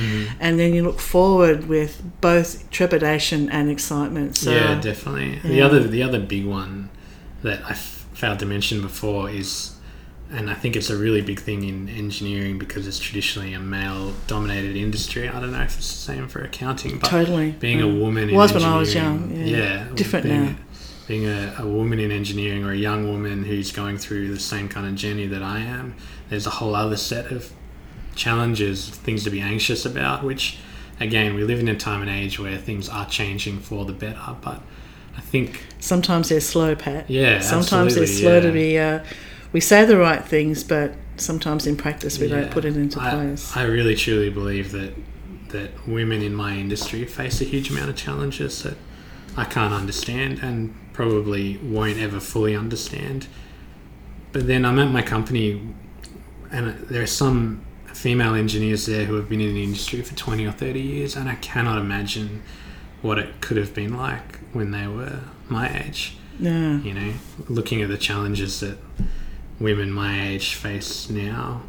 And 0.40 0.58
then 0.58 0.72
you 0.74 0.82
look 0.84 1.00
forward 1.00 1.66
with 1.68 2.02
both 2.20 2.70
trepidation 2.70 3.50
and 3.50 3.68
excitement. 3.70 4.36
So 4.36 4.50
yeah, 4.52 4.80
definitely. 4.80 5.38
The 5.40 5.60
other 5.62 5.80
the 5.80 6.02
other 6.02 6.20
big 6.20 6.46
one 6.46 6.88
that 7.42 7.60
I 7.64 7.70
f- 7.70 8.06
failed 8.14 8.38
to 8.40 8.46
mention 8.46 8.80
before 8.80 9.28
is, 9.30 9.75
and 10.32 10.50
I 10.50 10.54
think 10.54 10.74
it's 10.76 10.90
a 10.90 10.96
really 10.96 11.20
big 11.22 11.38
thing 11.40 11.62
in 11.64 11.88
engineering 11.88 12.58
because 12.58 12.86
it's 12.86 12.98
traditionally 12.98 13.52
a 13.54 13.60
male 13.60 14.12
dominated 14.26 14.76
industry. 14.76 15.28
I 15.28 15.40
don't 15.40 15.52
know 15.52 15.62
if 15.62 15.76
it's 15.76 15.88
the 15.88 16.12
same 16.12 16.26
for 16.28 16.42
accounting, 16.42 16.98
but 16.98 17.08
totally 17.08 17.52
being 17.52 17.80
a 17.80 17.86
Mm. 17.86 18.00
woman 18.00 18.34
was 18.34 18.52
when 18.52 18.64
I 18.64 18.76
was 18.78 18.94
young. 18.94 19.32
Yeah, 19.34 19.86
different 19.94 20.24
being, 20.26 20.44
now. 20.44 20.56
Being 21.06 21.26
a, 21.26 21.54
a 21.60 21.66
woman 21.66 22.00
in 22.00 22.10
engineering 22.10 22.64
or 22.64 22.72
a 22.72 22.76
young 22.76 23.06
woman 23.08 23.44
who's 23.44 23.70
going 23.70 23.98
through 23.98 24.34
the 24.34 24.40
same 24.40 24.68
kind 24.68 24.86
of 24.86 24.94
journey 24.96 25.26
that 25.28 25.42
I 25.42 25.60
am, 25.60 25.94
there's 26.28 26.46
a 26.46 26.50
whole 26.50 26.74
other 26.74 26.96
set 26.96 27.30
of 27.30 27.52
challenges, 28.16 28.88
things 28.90 29.24
to 29.24 29.30
be 29.30 29.40
anxious 29.40 29.84
about, 29.86 30.24
which 30.24 30.58
again, 30.98 31.34
we 31.34 31.44
live 31.44 31.60
in 31.60 31.68
a 31.68 31.76
time 31.76 32.00
and 32.00 32.10
age 32.10 32.38
where 32.38 32.56
things 32.56 32.88
are 32.88 33.06
changing 33.06 33.60
for 33.60 33.84
the 33.84 33.92
better, 33.92 34.34
but 34.40 34.60
I 35.16 35.20
think 35.20 35.64
Sometimes 35.78 36.30
they're 36.30 36.40
slow, 36.40 36.74
Pat. 36.74 37.08
Yeah, 37.08 37.40
Sometimes 37.40 37.94
they're 37.94 38.06
slow 38.06 38.40
to 38.40 38.50
be. 38.50 38.78
Uh, 38.78 39.00
we 39.52 39.60
say 39.60 39.84
the 39.84 39.96
right 39.96 40.24
things, 40.24 40.64
but 40.64 40.94
sometimes 41.16 41.66
in 41.66 41.76
practice 41.76 42.18
we 42.18 42.26
yeah, 42.26 42.40
don't 42.40 42.50
put 42.50 42.64
it 42.64 42.76
into 42.76 43.00
I, 43.00 43.10
place. 43.10 43.56
I 43.56 43.62
really 43.64 43.94
truly 43.94 44.30
believe 44.30 44.72
that 44.72 44.94
that 45.50 45.86
women 45.86 46.22
in 46.22 46.34
my 46.34 46.56
industry 46.56 47.04
face 47.04 47.40
a 47.40 47.44
huge 47.44 47.70
amount 47.70 47.88
of 47.88 47.96
challenges 47.96 48.64
that 48.64 48.76
I 49.36 49.44
can't 49.44 49.72
understand 49.72 50.40
and 50.40 50.74
probably 50.92 51.58
won't 51.58 51.98
ever 51.98 52.20
fully 52.20 52.56
understand. 52.56 53.26
But 54.32 54.46
then 54.46 54.64
I'm 54.64 54.78
at 54.78 54.90
my 54.90 55.02
company, 55.02 55.62
and 56.50 56.76
there 56.88 57.02
are 57.02 57.06
some 57.06 57.64
female 57.92 58.34
engineers 58.34 58.86
there 58.86 59.04
who 59.04 59.14
have 59.14 59.28
been 59.28 59.40
in 59.40 59.54
the 59.54 59.62
industry 59.62 60.02
for 60.02 60.14
20 60.14 60.46
or 60.46 60.52
30 60.52 60.80
years, 60.80 61.16
and 61.16 61.28
I 61.28 61.36
cannot 61.36 61.78
imagine 61.78 62.42
what 63.02 63.18
it 63.18 63.40
could 63.40 63.56
have 63.56 63.74
been 63.74 63.96
like 63.96 64.40
when 64.52 64.70
they 64.70 64.86
were 64.86 65.20
my 65.48 65.68
age. 65.84 66.16
yeah. 66.38 66.78
You 66.80 66.92
know, 66.92 67.12
looking 67.48 67.82
at 67.82 67.88
the 67.88 67.96
challenges 67.96 68.60
that 68.60 68.78
women 69.58 69.90
my 69.90 70.28
age 70.28 70.54
face 70.54 71.08
now 71.08 71.62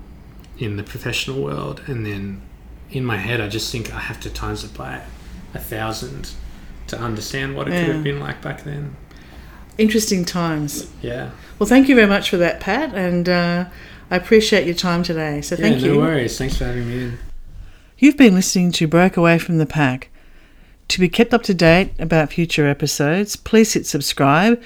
in 0.58 0.78
the 0.78 0.84
professional 0.84 1.42
world, 1.42 1.82
and 1.88 2.06
then 2.06 2.42
in 2.90 3.06
my 3.06 3.18
head, 3.18 3.42
I 3.42 3.48
just 3.48 3.72
think 3.72 3.94
I 3.94 4.00
have 4.00 4.20
to 4.22 4.30
times 4.30 4.64
it 4.64 4.74
by 4.74 5.02
a 5.54 5.60
thousand 5.60 6.32
to 6.88 6.98
understand 6.98 7.56
what 7.56 7.68
it 7.68 7.72
could 7.72 7.96
have 7.96 8.04
been 8.04 8.20
like 8.20 8.42
back 8.42 8.64
then. 8.64 8.96
Interesting 9.78 10.26
times. 10.26 10.90
Yeah. 11.02 11.32
Well, 11.60 11.68
thank 11.68 11.88
you 11.88 11.96
very 11.96 12.08
much 12.08 12.30
for 12.30 12.38
that, 12.38 12.60
Pat, 12.60 12.94
and 12.96 13.30
uh, 13.30 13.66
I 14.10 14.16
appreciate 14.16 14.66
your 14.66 14.76
time 14.76 15.04
today. 15.04 15.42
So 15.42 15.56
thank 15.56 15.82
yeah, 15.82 15.88
you. 15.88 15.94
no 15.94 16.00
worries. 16.00 16.38
Thanks 16.38 16.58
for 16.58 16.66
having 16.66 16.88
me 16.88 17.04
in. 17.04 17.20
You've 17.98 18.18
been 18.18 18.36
listening 18.36 18.72
to 18.74 18.88
Broke 18.88 19.18
Away 19.18 19.38
from 19.38 19.58
the 19.58 19.66
Pack. 19.66 20.10
To 20.90 21.00
be 21.00 21.10
kept 21.10 21.34
up 21.34 21.44
to 21.44 21.54
date 21.54 21.92
about 22.00 22.32
future 22.32 22.68
episodes, 22.68 23.36
please 23.36 23.74
hit 23.74 23.86
subscribe. 23.86 24.62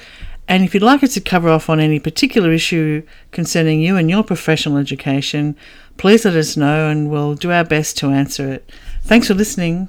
And 0.51 0.65
if 0.65 0.73
you'd 0.73 0.83
like 0.83 1.01
us 1.01 1.13
to 1.13 1.21
cover 1.21 1.47
off 1.47 1.69
on 1.69 1.79
any 1.79 1.97
particular 1.97 2.51
issue 2.51 3.03
concerning 3.31 3.79
you 3.79 3.95
and 3.95 4.09
your 4.09 4.21
professional 4.21 4.77
education, 4.77 5.55
please 5.95 6.25
let 6.25 6.35
us 6.35 6.57
know 6.57 6.89
and 6.89 7.09
we'll 7.09 7.35
do 7.35 7.53
our 7.53 7.63
best 7.63 7.97
to 7.99 8.07
answer 8.07 8.51
it. 8.51 8.69
Thanks 9.01 9.27
for 9.27 9.33
listening. 9.33 9.87